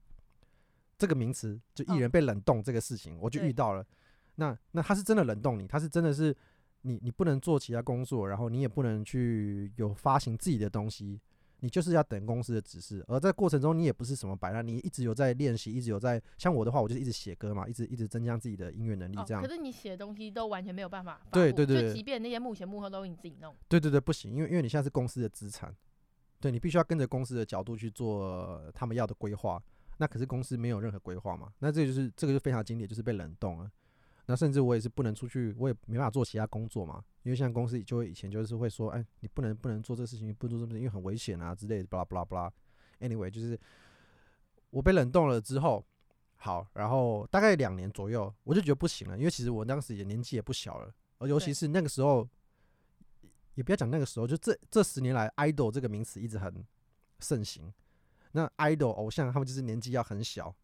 [0.96, 3.86] 这个名词，就艺人被冷冻这个事情，我就遇到了。
[4.40, 6.34] 那那他是真的冷冻你，他是真的是
[6.82, 11.20] 你你不能做其他工作，然后你也不能去有发行自己的东西，
[11.58, 13.04] 你就是要等公司的指示。
[13.08, 16.22] 而在过程中，你也不是什么摆烂，你一直有在练习，一直有在。
[16.36, 19.44] 像我的话，我就是一直写歌嘛，一直一直增加自己的音乐能力，这样、哦。
[19.44, 21.20] 可是你写的东西都完全没有办法。
[21.32, 23.52] 对对对，就即便那些幕前幕后都你自己弄。
[23.68, 25.74] 对对对，不行，因为因为你现在是公司的资产，
[26.38, 29.60] 对你必须要跟着公司的角度去做他们要的规划。
[29.96, 31.52] 那可是公司没有任何规划嘛？
[31.58, 33.68] 那这个就是这个就非常经典，就是被冷冻了。
[34.30, 42.52] 那甚至我也是不能出去，我也没办法做其他工作嘛，因为像公司就会以前就是会说，哎，你不能不能做这个事情，不能做这个事情，因为很危险啊之类的，巴拉巴拉巴拉。
[43.00, 43.58] Anyway，就是
[44.68, 45.82] 我被冷冻了之后，
[46.36, 52.28] 好，然后大概两年左右，我就觉得不行了，因为其实我当时也年纪也不小了，而尤其是那个时候，
[53.54, 56.62] 也不要讲那个时候，就这这十年来，idol 这个名词一直很
[57.18, 57.72] 盛行。
[58.32, 60.54] 那 idol 偶像他们就是年纪要很小，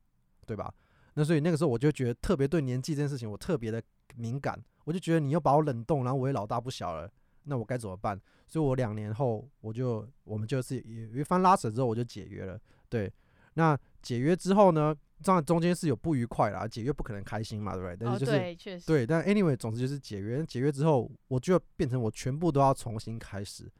[0.44, 0.74] 对吧？
[1.14, 3.82] 那所以那个时候我就觉得特别对年纪这件事情我特别的
[4.16, 7.10] 敏感，我就觉得你又把我冷冻，然后我也老大不小了，
[7.44, 8.20] 那我该怎么办？
[8.46, 12.60] 所以我两年后我就我们就是有一番拉扯之后我就解约了。
[12.88, 13.12] 对，
[13.54, 17.96] 那解约之后呢，这样中间是有不愉快啦，解约不可能开心嘛，对不对？
[17.96, 23.70] 但是就是、哦、对，确实对，但 anyway 总之就是解约，解约之后我就变成我全部都要重新开始，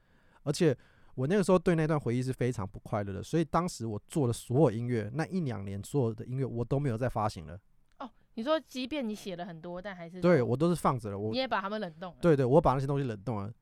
[0.42, 0.76] 而且。
[1.14, 7.58] 我那个时候对那段回忆是非常不快乐的，所以当时我做的所有音乐，那一两年所有的音乐我都没有再发行了。
[7.98, 11.18] 哦，你说即便你写了很多，但还是对我都是放着了。
[11.18, 12.18] 我你也把他们冷冻了。
[12.20, 13.52] 对对，我把那些东西冷冻了。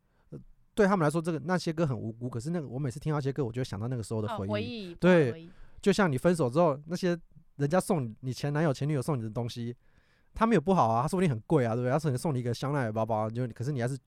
[0.74, 4.48] 对他们来说，这个那些歌很无辜，可是那个我每次听到那些歌，我就会想到那个时候的回忆。
[4.48, 5.50] 哦、回忆对回忆，
[5.82, 7.08] 就像你分手之后，那些
[7.56, 9.76] 人家送你你前男友前女友送你的东西，
[10.32, 11.92] 他们也不好啊，他说不定很贵啊，对不对？
[11.92, 13.98] 他可能送你一个香奈儿包包，就可是你还是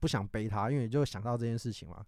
[0.00, 2.04] 不想背他，因为你就想到这件事情嘛。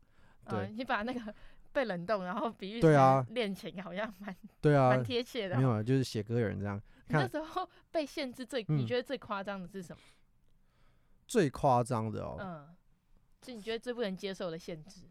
[0.49, 1.35] 对，嗯，你把那个
[1.73, 5.57] 被冷冻，然后比喻对啊恋情，好像蛮 对啊，蛮贴切的。
[5.57, 6.81] 没有啊，就是写歌的人这样。
[7.07, 10.01] 你那时候 被限制最，你觉得最夸张的是什么？
[10.03, 10.11] 嗯、
[11.27, 12.69] 最夸张的哦，嗯，
[13.41, 15.03] 就你觉得最不能接受的限制？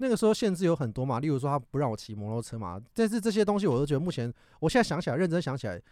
[0.00, 5.82] 那个时候限制有很多嘛，例如说他不让我骑摩托车嘛，但是这些东西我都觉得目前，我现在想起来，认真想起来，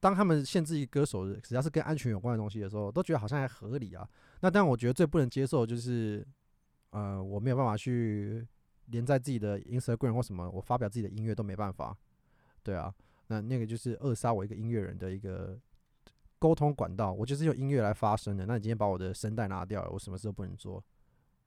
[0.00, 4.06] 当他们限制一个歌手只要是跟安全有关的东西的时候，都觉得好像还合理啊。
[4.40, 6.26] 那但，我觉得最不能接受就是，
[6.92, 8.46] 呃，我没有办法去
[8.86, 11.94] 连在自己的 Instagram 或什么，我发表自己的音乐都没办法。
[12.62, 12.94] 对啊，
[13.26, 15.58] 那那个就是扼杀我一个音乐人的一个
[16.38, 17.12] 沟通管道。
[17.12, 18.46] 我就是用音乐来发声的。
[18.46, 20.82] 那你今天把我的声带拿掉了，我什么事都不能做。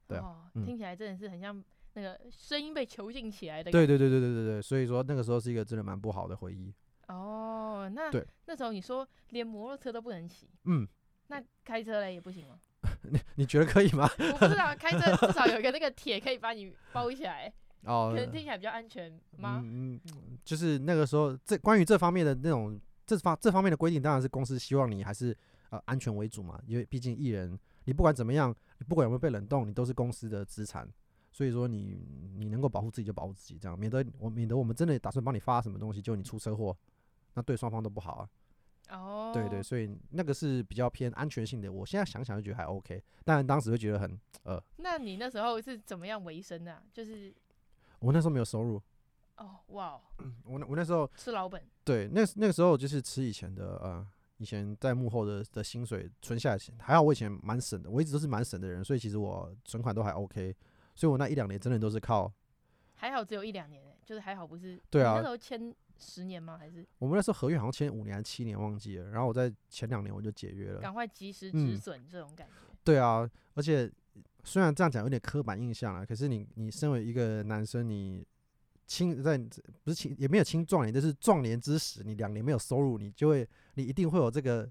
[0.07, 1.63] 对啊，哦，听起来真的是很像。
[1.97, 6.73] 那个声音被囚禁起来的，对对对对对对对，所以说那个时候是一个真的蛮不好的回忆。
[7.07, 10.85] 哦，那对那时候你说连摩托车都不能骑，嗯，
[11.27, 12.59] 那开车嘞也不行吗？
[13.09, 14.09] 你你觉得可以吗？
[14.19, 17.51] 我不知道，开车至少有一个那个铁可以把你包起来，
[17.85, 19.61] 哦，可能听起来比较安全吗？
[19.63, 25.35] 嗯嗯，就是那个时候这关于这方面的那种这方这方面的规定，当然是公司希望你还是
[25.69, 30.87] 呃安全为主嘛，因为毕竟艺人你不管怎么样，你不管有没有被冷冻，你都是公司的资产。
[31.31, 31.99] 所以说你
[32.37, 36.73] 你能够保护自己就保护自己，这样免得我免得我们真的打算帮你发什么东西，就你出车祸，
[37.33, 38.29] 那对双方都不好啊。
[38.89, 41.71] 哦，对对，所以那个是比较偏安全性的。
[41.71, 44.61] 我现在想想就觉得还 OK，但当时会觉得很呃。
[44.77, 46.83] 那你那时候是怎么样维生的啊？
[46.93, 47.33] 就是
[47.99, 48.81] 我那时候没有收入。
[49.37, 49.99] 哦，哇，
[50.45, 51.61] 我那我那时候吃老本。
[51.83, 54.07] 对，那那个时候就是吃以前的呃，
[54.37, 60.55] 以前在幕后的的薪水存下来钱，还好我以前蛮省的，我一直都是蛮省的人，所以其实我存款都还 OK。
[60.95, 62.31] 所以我那一两年真的都是靠，
[62.93, 64.81] 还好只有一两年，欸，就是还好不是。
[64.89, 65.15] 对啊。
[65.15, 66.57] 那时候签十年吗？
[66.57, 66.85] 还是？
[66.99, 69.09] 我们那时候合约好像签五年还是七年，忘记了。
[69.09, 70.81] 然后我在前两年我就解约了。
[70.81, 72.77] 赶快及时止损，这种感觉，嗯。
[72.83, 73.91] 对啊，而且
[74.43, 78.25] 虽然这样讲有点刻板印象啊，可是你你身为一个男生，你
[78.85, 79.37] 青在
[79.83, 84.69] 不是青也没有青壮年，就是壮年之时，你两年没有收入，你就会你一定会有这个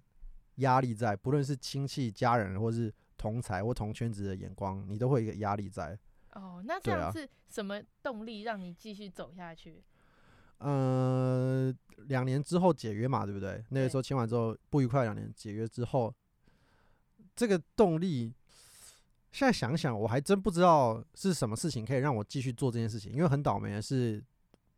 [0.57, 5.99] 压力在，不论是亲戚、家人，或是同才或同圈子的眼光，你都会有一个压力在。
[6.35, 9.83] 哦，那这样是什么动力让你继续走下去？
[10.65, 11.75] 呃，
[12.07, 13.63] 两年之后解约嘛，对不对？
[13.69, 16.15] 那个时候签完之后不愉快，两年解约之后，
[17.37, 18.33] 这个动力，
[19.31, 23.13] 现在想想我还真不知道是什么事情可以让我继续做这件事情。
[23.13, 24.25] 因为很倒霉的是，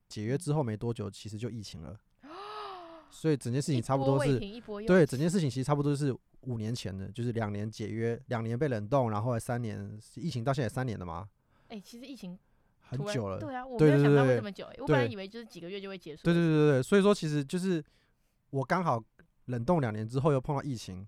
[0.09, 1.97] 解约之后没多久，其实就疫情了，
[3.09, 4.41] 所以整件事情差不多是，
[4.89, 11.29] 对，整件事情其实差不多是五年前的，就是两年解约，两年被冷冻，然后三年疫情到现在三年了嘛。
[11.69, 12.37] 哎、欸，其实疫情
[12.89, 14.81] 很久了，对啊，我没有想到会这么久、欸。
[14.81, 16.23] 我本来以为就是几个月就会结束。
[16.23, 17.85] 对对对对，所以说其实就是
[18.51, 19.03] 我刚好
[19.47, 21.07] 冷冻两年之后又碰到疫情，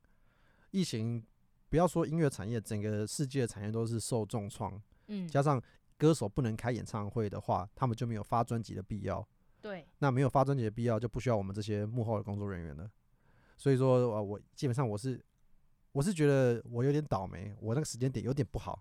[0.72, 1.24] 疫情
[1.68, 4.80] 不要说音乐产业，整个世界的产业都是受重创。
[5.06, 5.62] 嗯，加上
[5.96, 9.26] 歌手不能开演唱会的话，他们就没有发专辑的必要。
[9.60, 12.90] 对，那没有发专辑的必要，就不需要我们这些幕后的工作人员了。
[13.56, 15.20] 所以说，呃，我基本上我是
[15.92, 18.80] 我是觉得我有点倒霉，我那个时间点有点不好。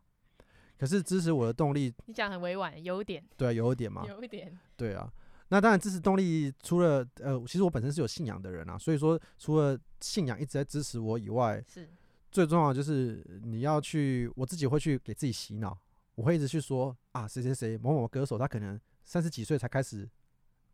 [0.78, 5.12] 可是支持我的动力，你讲很委婉，有点，对，有一点嘛， 有一点，对啊。
[5.50, 11.90] 那当然，支持动力除了呃，其实我本身是有信仰的人啊，所以说除了信仰一直在支持我以外，是
[12.30, 15.78] 最重要的就是你要去，我自己会去给自己洗脑，
[16.16, 20.08] 我会一直去说啊，谁谁谁某某歌手，他可能三十几岁才开始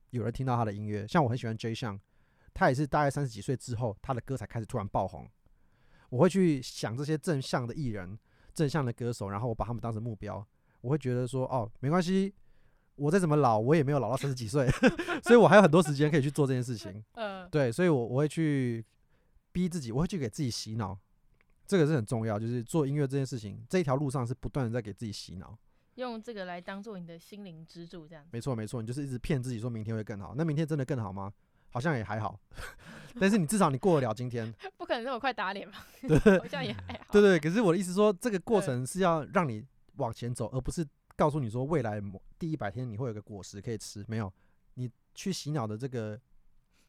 [0.09, 1.99] 有人听到他的音乐，像我很喜欢 Jay Sean，
[2.51, 5.29] 他也是大概三十几岁之后，他的歌才开始突然爆红。
[6.09, 8.17] 我会去想这些正向的艺人。
[8.53, 10.45] 正向的歌手，然后我把他们当成目标，
[10.81, 12.33] 我会觉得说，哦，没关系，
[12.95, 14.69] 我再怎么老，我也没有老到三十几岁，
[15.23, 17.03] 所以我还有很多时间可以去做这件事情。
[17.13, 18.85] 嗯，对，所以我我会去
[19.51, 20.97] 逼自己，我会去给自己洗脑，
[21.65, 25.57] 这个是很重要，就是做音乐这件事情，这一条路上是不断的在给自己洗脑，
[25.95, 28.25] 用这个来当做你的心灵支柱，这样。
[28.31, 31.33] 没错没错，你就是一直骗自己说明天会更好，那明天真的更好吗？
[31.73, 32.39] 好像也还好，
[33.19, 35.85] 但是你至少你过得了今天， 不可能那么快打脸吧？
[36.07, 37.05] 对，好像也还好。
[37.11, 39.65] 对对，可是我的意思说，这个过程是要让你
[39.95, 41.99] 往前走，而不是告诉你说未来
[42.37, 44.05] 第一百天你会有个果实可以吃。
[44.07, 44.31] 没有，
[44.75, 46.19] 你去洗脑的这个，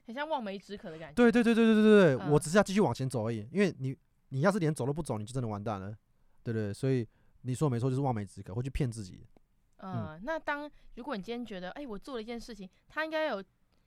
[0.06, 1.14] 很像望梅止渴的感觉。
[1.14, 3.48] 对对对对对对对，嗯、我只是要继续往前走而已。
[3.50, 3.96] 因为你
[4.28, 5.96] 你要是连走都不走，你就真的完蛋了。
[6.42, 7.08] 对对，对，所以
[7.40, 9.26] 你说没错，就是望梅止渴，会去骗自己。
[9.78, 13.42] 嗯，嗯，那当如果你今天觉得，哎、欸，我做了一件事情，他应该有。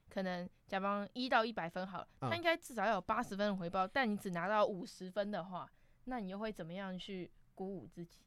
[0.08, 5.70] 可能甲方一到一百分好了，他应该至少要有八十分的回报，嗯，但你只拿到五十分的话，
[6.04, 8.20] 那你又会怎么样去鼓舞自己？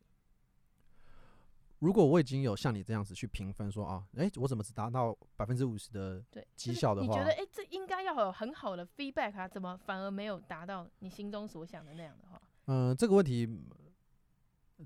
[1.80, 6.24] 如果我已经有像你这样子去评分说啊，哎，欸，我怎么只达到百分之五十的
[6.56, 12.42] 绩效的话，就是，你觉得哎，欸，这应该要有很好的 feedback 啊，怎么反而没有达到你心中所想的那样的话？
[12.68, 13.48] 嗯，这个问题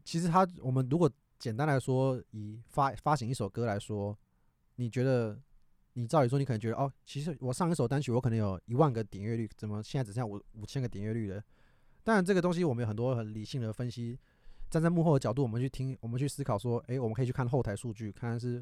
[0.04, 1.10] 其实他我们如果。
[1.38, 4.18] 简单来说，以发发行一首歌来说，
[4.78, 5.38] 你觉得，
[5.98, 11.42] 你照理说，你可能觉得，哦，其实我上一首单曲，我可能有一万个点阅率，怎么现在只剩下五五千个点阅率了？
[12.04, 14.20] 当然，这个东西我们有很多很理性的分析，
[14.70, 18.62] 站在幕后的角度，我们去听，我们去思考，说，诶，我们可以去看后台数据，看看是，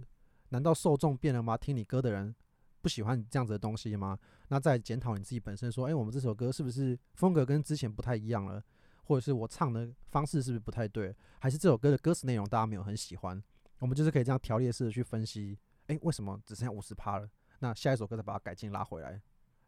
[0.50, 1.58] 难道受众变了吗？
[1.58, 2.34] 听你歌的人
[2.82, 4.18] 不喜欢你这样子的东西吗？
[4.50, 8.64] 那再检讨你自己本身，说，诶，我们这首歌是不是风格跟之前不太一样了？
[9.06, 11.14] 或者是我唱的方式是不是不太对？
[11.40, 13.44] 还是这首歌的歌词内容大家没有很喜欢？
[13.80, 15.58] 我们就是可以这样条列式的去分析，
[15.88, 17.30] 诶，为什么只剩下五十趴了？
[17.60, 19.22] 那下一首歌再把它改进拉回来，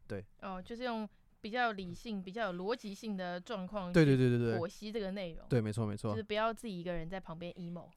[0.07, 0.25] 对。
[0.41, 1.07] 哦，就是用。
[1.41, 7.87] 比较理性、比较有逻辑性的状况，对对对对对，剖析这个内容，对，没错没错，就是不要自己一个人在旁边 emo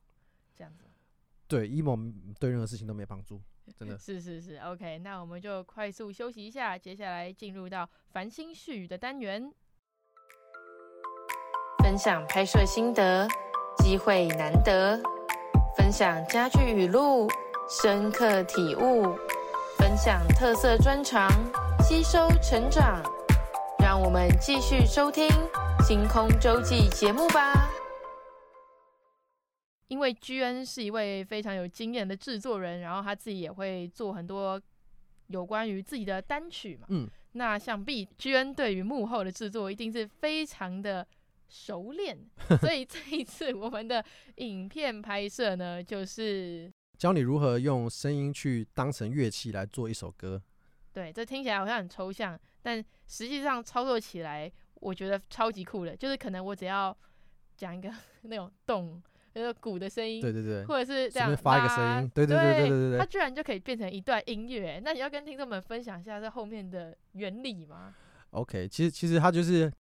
[0.54, 0.84] 这样子，
[1.46, 3.40] 对，emo 对任何事情都没帮助，
[3.78, 9.50] 真的 是是是，OK，那我们就快速休息一下，接下来进入到繁星絮语的单元，
[11.82, 13.26] 分享拍摄心得，
[13.78, 15.00] 机会难得，
[15.74, 17.26] 分享家具语录，
[17.70, 19.14] 深刻体悟，
[19.76, 21.28] 分享特色专长，
[21.82, 23.02] 吸收成长。
[23.78, 25.26] 让我们继续收听
[25.86, 27.68] 《星空周记》节目吧。
[29.88, 34.58] 因为居恩是一位非常有经验的制作人，然后他自己也会做很多
[35.26, 36.86] 有关于自己的单曲嘛。
[36.88, 37.06] 嗯。
[37.32, 41.06] 那想必居恩对于幕后的制作一定是非常的
[41.50, 42.18] 熟练，
[42.62, 44.02] 所以这一次我们的
[44.36, 50.42] 影片拍摄呢，就是教你如何用声音去当成乐器来做一首歌。
[50.92, 55.96] 对，这听起来好像很抽象，但实际上操作起来，我觉得超级酷的。
[55.96, 56.96] 就是可能我只要
[57.56, 57.88] 讲一个
[58.22, 59.00] 那种动，
[59.34, 64.80] 那个鼓的声音，对对对，或者是这样发一个声音，对对对对对对，对，它居然就可以变成一段音乐。
[64.84, 67.94] 那你要跟听众们分享一下这后面的原理吗
[68.30, 69.72] ？OK，其实其实它就是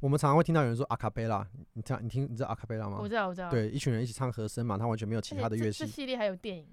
[0.00, 2.98] 我们常常会听到有人说阿卡贝拉，你听你听你知道阿卡贝拉吗？
[3.00, 5.84] 我知道我知道，对，一群人一起唱和声嘛，他完全没有其他的乐器。
[5.84, 6.66] 这系列还有电影。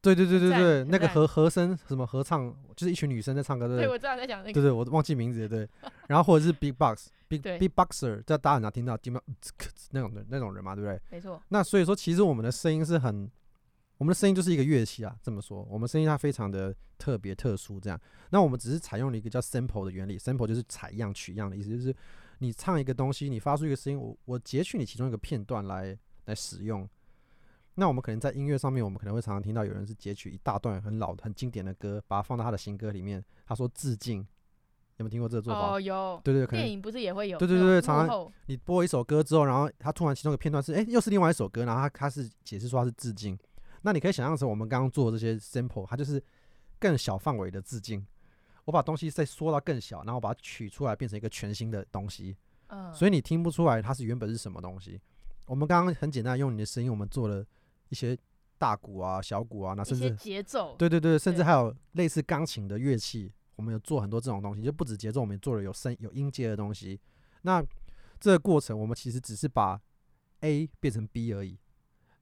[0.00, 3.86] 对对对对对，那个和和声什么合唱，就是一群女生在唱歌，对不对？
[3.86, 4.52] 对，我知道在讲那个。
[4.52, 5.68] 对对，我忘记名字了，对。
[6.08, 9.22] 然后或者是 Big Box，Big Big Boxer，这大家很常听到，基本
[9.92, 11.00] 那种的那种人嘛，对不对？
[11.10, 11.40] 没错。
[11.50, 13.30] 那所以说，其实我们的声音是很，
[13.98, 15.14] 我们的声音就是一个乐器啊。
[15.22, 18.00] 这么说，我们声音它非常的特别特殊，这样。
[18.30, 21.94] 那我们只是采用了一个叫 sample 的原理，sample 就是采样取样的意思，就是
[22.42, 26.88] 你唱一个东西，你发出一个声音，我我截取你其中一个片段来来使用。
[27.76, 33.24] 那我们可能在音乐上面，我们可能会常常听到有人是截取一大段很老、很经典的歌，把它放到他的新歌里面。
[33.46, 34.18] 他说致敬，
[34.96, 35.74] 有没有听过这个做法？
[35.74, 36.20] 哦，有。
[36.24, 37.38] 对对对，电影不是也会有？
[37.38, 43.38] 对对对，常常你播一首歌之后，然后他突然其中一个片段是，哎，又是另外一首歌，然后他他是解释说他是致敬。
[43.82, 46.20] 那你可以想象成我们刚刚做的这些 sample，它就是
[46.80, 48.04] 更小范围的致敬。
[48.64, 52.36] 我把东西再缩到更小，然后把它取出来变成一个全新的东西。
[52.68, 52.92] 嗯。
[52.94, 55.00] 所以你听不出来它是原本是什么东西。
[55.46, 57.44] 我们刚刚很简单用你的声音，我们做了。
[57.88, 58.16] 一些
[58.56, 66.98] 大鼓啊、小鼓啊，那甚至节奏，对对对，甚至还有类似钢琴的乐器，我们有做很多这种东西，就不止节奏，我们也做了有声有音阶的东西。
[67.42, 67.62] 那
[68.18, 69.78] 这个过程，我们其实只是把
[70.40, 71.58] A 变成 B 而已，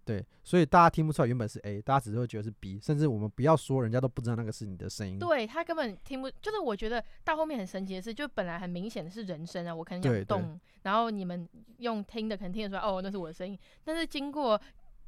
[0.05, 5.19] 对，所以大家听不出来原本是 A，大家只是会觉得是 B，甚至我们不要说，人家都不知道那个是你的声音。
[5.19, 11.49] 对，他根本听不，就是我觉得到后面很神奇的是，就本来很明显的是人声啊，我可能想动，然后你们
[11.79, 14.61] 用听的可能听得出来，哦，那是我的声音，但是经过。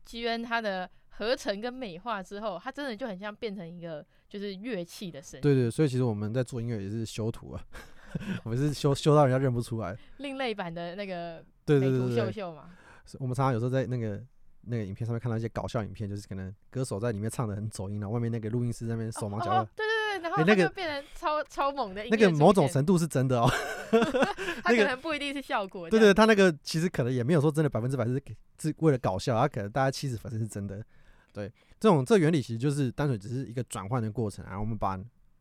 [0.04, 5.40] 基恩它的合成跟美化之后，它真的就很像变成一个就是乐器的声音。
[5.40, 7.64] 对对，所以其实我们在做音乐也是修图啊，
[8.42, 9.96] 我们是修修到人家认不出来。
[10.16, 12.70] 另类版的那个对美图秀秀嘛。
[13.20, 14.20] 我们常常有时候在那个
[14.62, 19.60] 那个影片上面看到一些搞笑影片，就是可能歌手在里面唱的很走音，然后外面那个录音师在那边手忙脚乱。
[19.60, 19.68] 哦哦。
[19.76, 22.10] 对对对，然后那个变成超、欸那个、超猛的音。
[22.10, 23.50] 那个某种程度是真的哦。
[24.62, 25.90] 他可能不一定是效果。
[25.90, 28.22] 对对，他那个其实可能也没有说真的百分之百是
[28.58, 30.84] 是为了搞笑，他可能大概七十分是真的。
[31.32, 31.50] 对，
[31.80, 34.98] 这种这个原理其实就是单纯只是一个转换的过程，然后我们把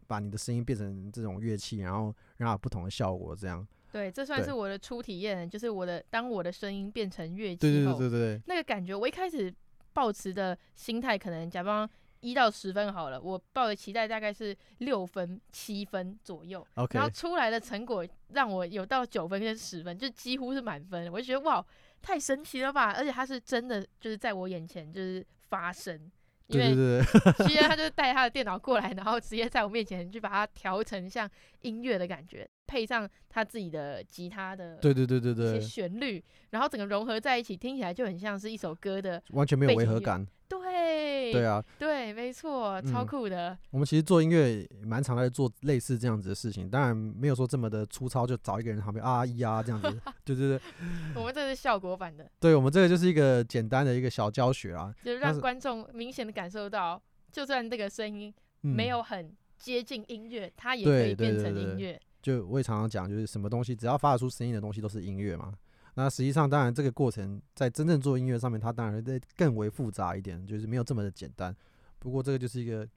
[0.07, 3.65] 把你的声音变成这种乐器，然后让它有不同的效果，这样。
[3.91, 9.53] 对，这算是我的初体验，就是我的当我的声音变成乐器后，对对对对对，那个感觉，我一开始
[9.93, 11.89] 抱持的心态可能假方。
[12.23, 16.93] 一到十分好了，我抱的期待大概是六分、七分左右，Okay.
[16.93, 21.11] 然后出来的成果让我有到九分跟十分，就几乎是满分。
[21.11, 21.65] 我就觉得哇，
[21.99, 22.91] 太神奇了吧！
[22.91, 25.99] 而且它是真的，就是在我眼前就是发声，
[26.51, 27.03] 因为
[27.47, 31.29] 其实他就 带他的电脑过来，然后直接在我面前就把它调成像
[31.61, 40.25] 音乐的感觉，配上他自己的吉他的对对对对对旋律，然后整个融合在一起，听起来就很像是一首歌的，完全没有违和感。
[40.59, 41.31] 对。
[41.31, 43.57] 对对啊，对，没错，超嗯酷的。
[43.69, 49.87] 我们其实做音乐蛮常在做类似这样子的事情，当然没有说这么的粗糙，就找一个人旁边啊一啊这样子。
[50.25, 50.61] 对对对，
[51.15, 58.33] 我们这是效果版的，对我们这个就是一个简单的一个小教学啊，就是让观众明显的感受到，就算这个声音
[58.63, 61.99] 嗯、没有很接近音乐，它也可以变成音乐。
[62.21, 65.53] 就我也常常讲，就是什么东西只要发得出声音的东西都是音乐嘛。
[65.93, 71.55] 那实际上，当然这个过程在真正做音乐上面，它当然在更为复杂一点，就是没有这么的简单。
[71.99, 72.87] 不过这个就是一个，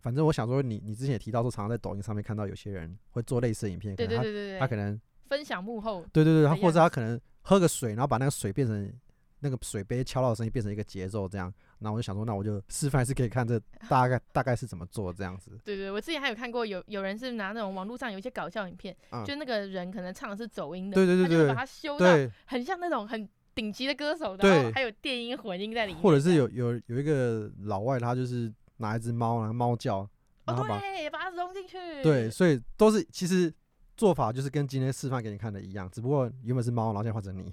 [0.00, 8.92] 反正我想说你，你你之前也提到说，常常在抖音上面看到有些人会做类似的影片，对可能他对对对对，他可能分享幕后，对对对，他或者他可能喝个水，然后把那个水变成
[9.40, 11.52] 那个水杯敲到的声音变成一个节奏这样。
[11.78, 15.50] 那我就想说，那我就示范是可以看，这大概大概是怎么做这样子。
[15.64, 22.06] 对对，我之前还有看过有有人是拿那种网络上有一些搞笑影片，嗯就那个人可能唱的是走音的，对对对对他就把它修到，
[22.46, 30.08] 很像那种很顶级的歌手，对然后还有电音混音在里面，或者是有有有一个老外，他就是拿一只猫，然后猫叫，
[30.46, 33.52] 然后把、哦对，把它融进去，对，所以都是其实
[33.96, 37.50] 做法就是跟今天示范给你看的一样，只不过原本是猫，然后现在换成你。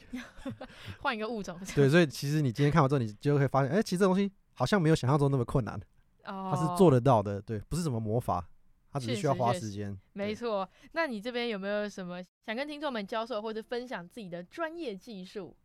[1.00, 5.80] 换一个物种， 对，所以其实你今天看完之后，你就会发现，哎、其实这东西好像没有想象中那么困难，
[6.26, 8.46] 哦，它是做得到的，对，不是什么魔法，
[8.92, 9.98] 它只是需要花时间。
[10.14, 10.70] 没错。
[10.92, 15.56] 那你这边有没有什么想跟听众们教授或者分享自己的专业技术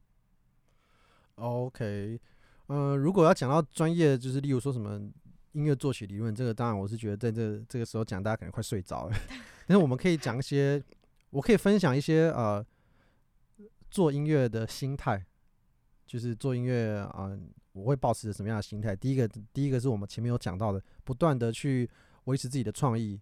[1.35, 2.21] ？OK，
[2.69, 5.01] 呃，如果要讲到专业，就是例如说什么
[5.53, 9.17] 音乐作曲理论，这个当然我是觉得在这这个时候讲，大家可能快睡着了。
[9.69, 10.83] 但是我们可以讲一些，
[11.29, 12.65] 我可以分享一些呃
[13.91, 15.23] 做音乐的心态，
[16.07, 17.39] 就是做音乐啊、
[17.73, 18.97] 我会保持着什么样的心态？
[18.97, 21.87] 第一个，第一个是我们前面有讲到的，不断的去
[22.25, 23.21] 维持自己的创意，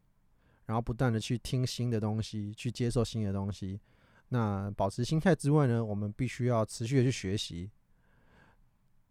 [0.67, 3.81] 然后不断的去听新的东西，去接受新的东西。
[4.29, 7.69] 那保持心态之外呢，我们必须要持续的去学习。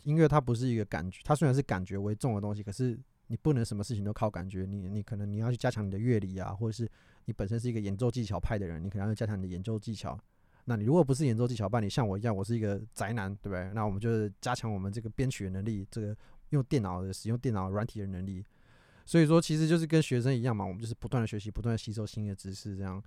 [0.03, 2.97] 音乐它不是一个感觉，它虽然是感觉为重的东西，可是
[3.27, 4.65] 你不能什么事情都靠感觉。
[4.65, 6.89] 你你可能你要去加强你的乐理啊，或者是
[7.25, 10.19] 你本身是一个演奏技巧派的人，你可能要加强你的演奏技巧。
[10.65, 13.71] 那你如果不是演奏技巧派，你像我一样，我是一个宅男，对不对？
[13.73, 16.17] 那我们就是加强我们这个编曲的能力，这个
[16.49, 18.43] 用电脑的使用电脑软体的能力。
[19.05, 22.99] 所以说，其实就是跟学生一样嘛，我们就是不断的学习，不断的吸收新的知识，这样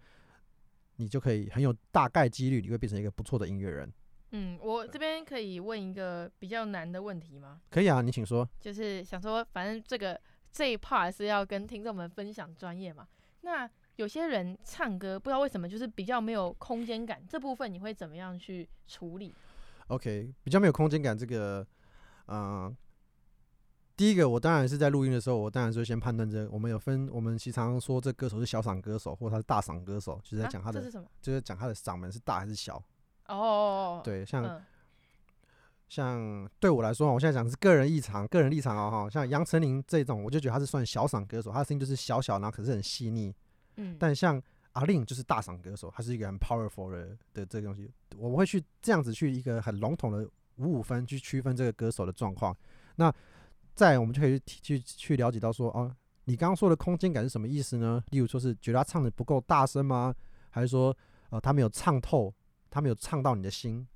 [0.95, 3.93] 你就可以很有大概几率，你会变成一个不错的音乐人。
[4.33, 7.61] 嗯，我这边可以问一个比较难的问题吗？
[7.71, 8.47] 可以啊，你请说。
[8.61, 10.21] 就是想说，反正这个
[10.53, 13.09] 这一 part 是要跟听众们分享专业嘛。
[13.41, 19.35] 那有些人唱歌不知道为什么就是比较没有空间感，这部分你会怎么样去处理
[19.87, 21.67] ？OK，比较没有空间感，这个，
[22.27, 22.77] 嗯，
[23.97, 31.09] 第一个我当然是在录音的时候，我当然是先判断这个，我们有分，我们时常常说这歌手是小嗓歌手，或者他是大嗓歌手，就是在讲他的，啊、这是什么？
[31.23, 32.83] 就是讲他的嗓门是大还是小。
[33.29, 34.63] 哦，对，像、嗯、
[35.89, 43.35] 像对我来说，我现在讲的是个人立场，个人立场哦哈，像杨丞琳这种，我就觉得他是算小嗓歌手，他的声音就是小小，然后可是很细腻。
[43.77, 52.57] 嗯，但像阿令就是大嗓歌手，他是一个很 powerful 的的这个东西，我会去这样子去一个很笼统的五五分去区分这个歌手的状况。
[52.97, 53.13] 那
[53.75, 58.03] 再我们就可以去去去了解到说，哦，你刚刚说的空间感是什么意思呢？
[58.11, 60.15] 例如说是觉得他唱的不够大声吗？
[60.51, 60.97] 还是说
[61.31, 62.35] 呃他没有唱透，
[62.71, 63.87] 他没有唱到你的心，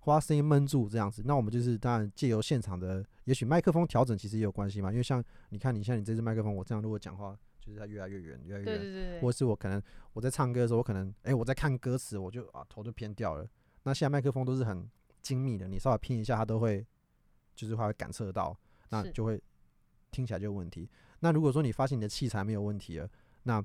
[0.00, 1.22] 或他声音闷住这样子？
[1.24, 7.36] 那我们就是当然借由现场的，也许麦克风调整其实也有关系嘛，因为像你看你像你这支麦克风，我这样如果讲话。
[7.64, 8.64] 就是它越来越远，越来越远。
[8.64, 9.20] 对对对对。
[9.20, 9.80] 或是我可能
[10.14, 13.48] 我在唱歌的时候，我可能哎、欸、我在看歌词，我就啊头就偏掉了。
[13.84, 16.84] 那现在麦克风都是很精密的，你稍微拼一下，它都会
[17.54, 18.58] 就是它会感测到，
[18.88, 19.40] 那就会
[20.10, 20.90] 听起来就有问题。
[21.20, 23.08] 那如果说你发现你的器材没有问题了，
[23.44, 23.64] 那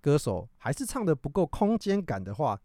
[0.00, 2.60] 歌手还是唱的不够空间感的话，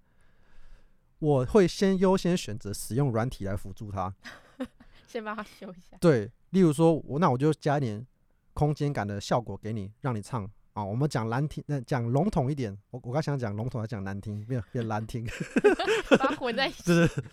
[1.22, 4.12] 我会先优先选择使用软体来辅助它，
[5.08, 5.96] 先帮它修一下。
[6.02, 8.06] 对，例如说我那我就加一点
[8.54, 10.50] 空间感的效果给你，让你唱。
[10.74, 12.76] 啊、哦，我们讲难听，那讲笼统一点。
[12.92, 15.28] 我我刚想讲笼统，还讲难听，变变难听，
[16.12, 16.82] 把它混在一起。
[16.84, 17.24] 就是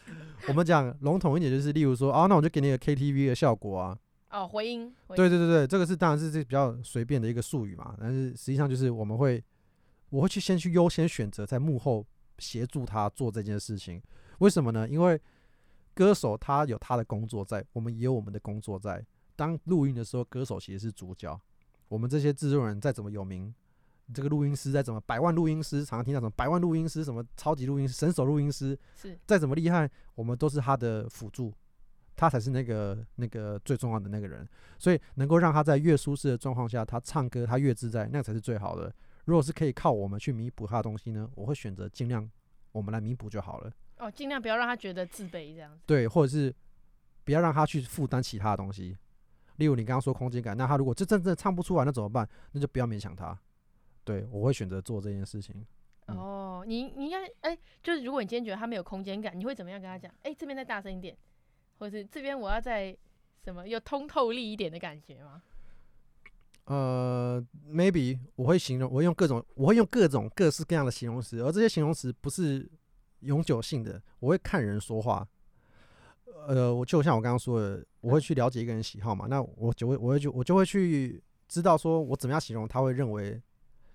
[0.49, 3.97] 我们讲笼统一点，就是例如说，啊，那我就给你个 KTV 的效果啊。
[4.31, 4.93] 哦，回音。
[5.07, 7.95] 回音对对对对，这个是当然是这比较随便的一个术语嘛。
[8.01, 9.41] 但是实际上就是我们会，
[10.11, 12.05] 我会去先去优先选择在幕后
[12.39, 14.03] 协助他做这件事情。
[14.39, 14.89] 为什么呢？
[14.89, 15.21] 因为
[15.95, 19.05] 歌手他有他的工作在，我们也有我们的工作在。
[19.35, 21.41] 当录音的时候，歌手其实是主角。
[21.89, 23.55] 我们这些制作人再怎么有名，
[24.13, 31.53] 这个录音师再怎么百万录音师，常常听到什么百万录音师、什么超级录音师、神手录音师，是再怎么厉害，我们都是他的辅助，
[32.17, 34.47] 他才是那个那个最重要的那个人。
[34.79, 38.93] 所以能够让他在越舒适的状况下，他唱歌他越自在，那才是最好的。
[39.29, 42.27] 如果是可以靠我们去弥补他的东西呢，我会选择尽量
[42.73, 43.71] 我们来弥补就好了。
[43.99, 45.83] 哦，尽量不要让他觉得自卑这样子。
[45.85, 46.55] 对，或者是
[47.25, 48.97] 不要让他去负担其他的东西。
[49.57, 52.27] 例如你刚刚说空间感，那他如果这真正唱不出来，那怎么办？
[52.53, 53.39] 那就不要勉强他。
[54.03, 55.55] 对，我会选择做这件事情。
[56.07, 60.11] 嗯、哦，你你应该哎，就是如果你今天觉得他没有空间感，你会怎么样跟他讲？
[60.23, 61.15] 哎，这边再大声一点，
[61.79, 62.97] 或者是这边我要再
[63.45, 65.43] 什么有通透力一点的感觉吗？
[66.69, 72.71] 呃，maybe 我会形容，我会用各种，我会用各种各式各样的形容词，而这些形容词不是
[73.21, 75.27] 永久性的，我会看人说话。
[76.47, 83.43] 呃，我就像我刚刚说的，我会去了解一个人喜好嘛，那我就会，我会就我就会去知道说，我怎么样形容他会认为，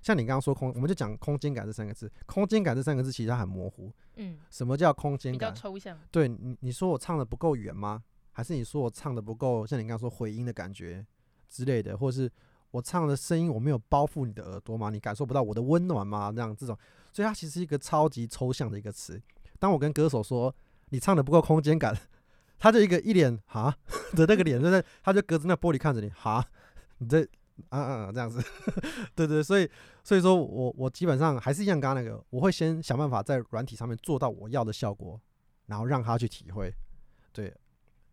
[0.02, 5.54] 像你刚刚说空，我们就讲空间感这三个字，空间感这三个字其实它很模糊，嗯，什么叫空间感？
[5.54, 5.96] 比较抽象。
[6.10, 8.04] 对你，你说我唱的不够远吗？
[8.32, 11.06] 还是你说我唱的不够像你刚刚说回音的感觉
[11.48, 12.32] 之类的，或是？
[12.74, 14.90] 我唱的声音，我没有包覆你的耳朵吗？
[14.90, 16.32] 你感受不到我的温暖吗？
[16.32, 16.76] 这样这种，
[17.12, 19.22] 所以它其实是一个超级抽象的一个词。
[19.60, 20.54] 当我跟歌手说
[20.90, 21.96] 你唱的不够空间感，
[22.58, 23.78] 他就一个一脸哈
[24.18, 26.44] 的那个脸，就在他就隔着那玻璃看着你哈，
[26.98, 27.22] 你这
[27.70, 28.44] 啊啊这样子，
[29.14, 29.70] 对对，所以
[30.04, 35.22] 所以说我我基本上还是一样，刚刚那个，我会先想办法在软体上面做到我要的效果，
[35.68, 36.74] 然后让他去体会，
[37.32, 37.56] 对，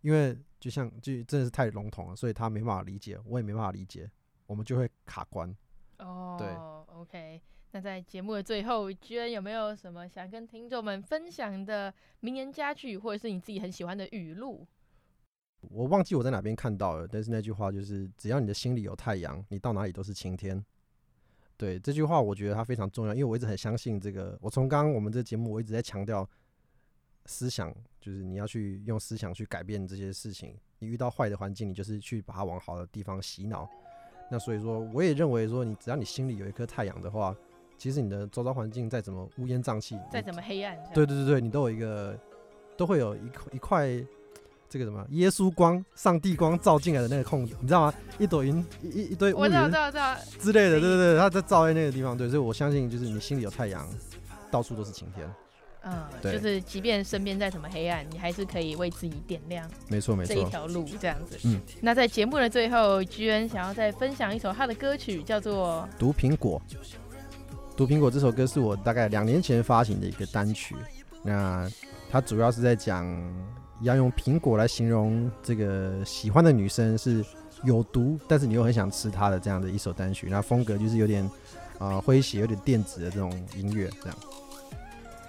[0.02, 4.10] 因为就像就真的是太笼统了，所以他没办法理解，我也没办法理解。
[4.50, 5.54] 我们就会卡关。
[5.98, 6.48] 哦，对
[6.96, 7.40] ，OK。
[7.70, 14.66] 那在节目的最后，居然有没有什么想跟听众们分享的名言佳句，或者是你自己很喜欢的语录？
[15.60, 20.60] 我忘记我在哪边看到了，但是那句话就是：只要你的心里有太阳，你到哪里都是晴天。
[21.56, 24.36] 对，这句话，我觉得它非常重要，因为我一直很相信这个。
[24.40, 26.28] 我从刚刚我们这节目，我一直在强调
[27.26, 30.58] 思想，就是你要去用思想去改变这些事情。
[30.80, 33.70] 你遇到坏的环境，你就是去把它往好的地方洗脑。
[34.30, 37.34] 那所以说，我也认为说，你只要你心里有一颗太阳的话，
[37.76, 42.16] 其实你的周遭环境再怎么乌烟瘴气，再怎么黑暗，对对对对，你都有一个，
[42.76, 44.06] 都会有一块一块
[44.68, 47.94] 这个什么耶稣光、上帝光照进来的那个空，你知道吗？
[48.18, 49.50] 一朵云，一一堆乌云
[50.38, 53.84] 之类的，对对对，它在照在那个地方，对，所以我相信就是你心里有太阳，
[54.50, 55.28] 到处都是晴天。
[55.82, 59.68] 嗯，就是即便身边再怎么黑暗，你还是可以为自己点亮。
[59.88, 61.38] 没错没错，这一条路这样子。
[61.44, 66.60] 嗯，那在节目的最后，居恩想要再分享一首他的歌曲，叫做《毒苹果》。
[67.76, 70.76] 《毒苹果》这首歌是我大概两年前发行的一个单曲。
[71.22, 71.66] 那
[72.10, 73.06] 它主要是在讲
[73.80, 77.24] 要用苹果来形容这个喜欢的女生是
[77.64, 80.28] 有毒，但是你又很想吃它的这样的一首单曲。
[80.30, 81.24] 那风格就是有点
[81.78, 84.18] 啊诙谐、有点电子的这种音乐这样。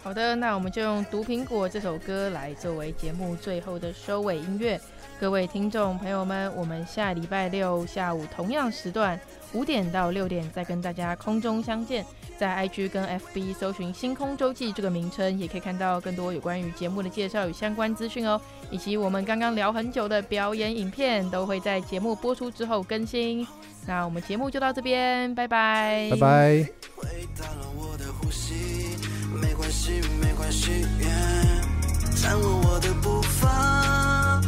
[0.04, 4.82] 好的，那我们就用《毒苹果》这首歌来作为节目最后的收尾音乐。
[5.20, 9.20] 各位听众朋友们，我们下礼拜六下午同样时段
[9.54, 12.04] 五点到六点再跟大家空中相见。
[12.36, 18.42] 在 IG 跟 FB 搜寻“星空周记”这个名称，也可以看到更多有关于节目的介绍与相关资讯哦，
[18.72, 23.48] 以及我们刚刚聊很久的表演影片，都会在节目播出之后更新。
[23.86, 26.66] 那我们节目就到这边，拜拜，拜拜。
[29.72, 30.86] 没关系，没关系，
[32.22, 34.42] 站稳我的步伐，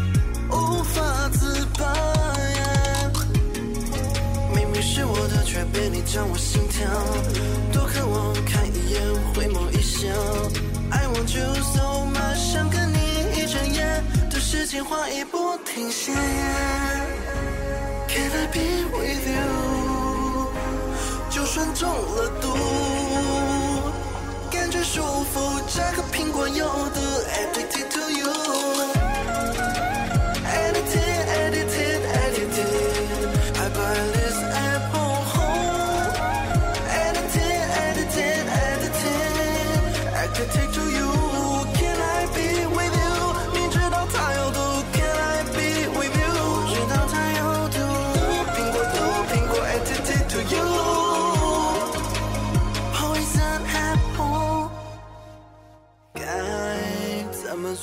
[0.49, 1.93] 无法自拔。
[4.53, 6.85] 明明是我的，却被你将我心跳。
[7.71, 9.01] 多渴望看一眼，
[9.33, 10.09] 回眸一笑。
[10.91, 12.97] I want you so much，想跟你
[13.39, 16.11] 一整夜的时间话也不停歇。
[18.09, 18.59] Can I be
[18.91, 20.51] with you？
[21.29, 22.92] 就算中了毒。
[24.93, 27.92] 祝福这个苹果，有的 Appetit。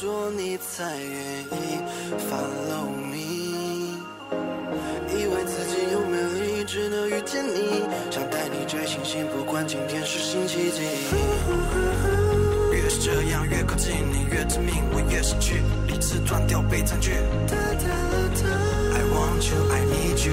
[0.00, 1.78] 做你才愿意
[2.30, 4.00] follow me，
[5.10, 10.80] 以为自己有魅力，只能遇见你，想带你追星星，不管今天是星期几。
[12.72, 17.10] 越是这样越靠近你，越致命，我越失去理智，断掉被占据。
[17.12, 20.32] I want you, I need you.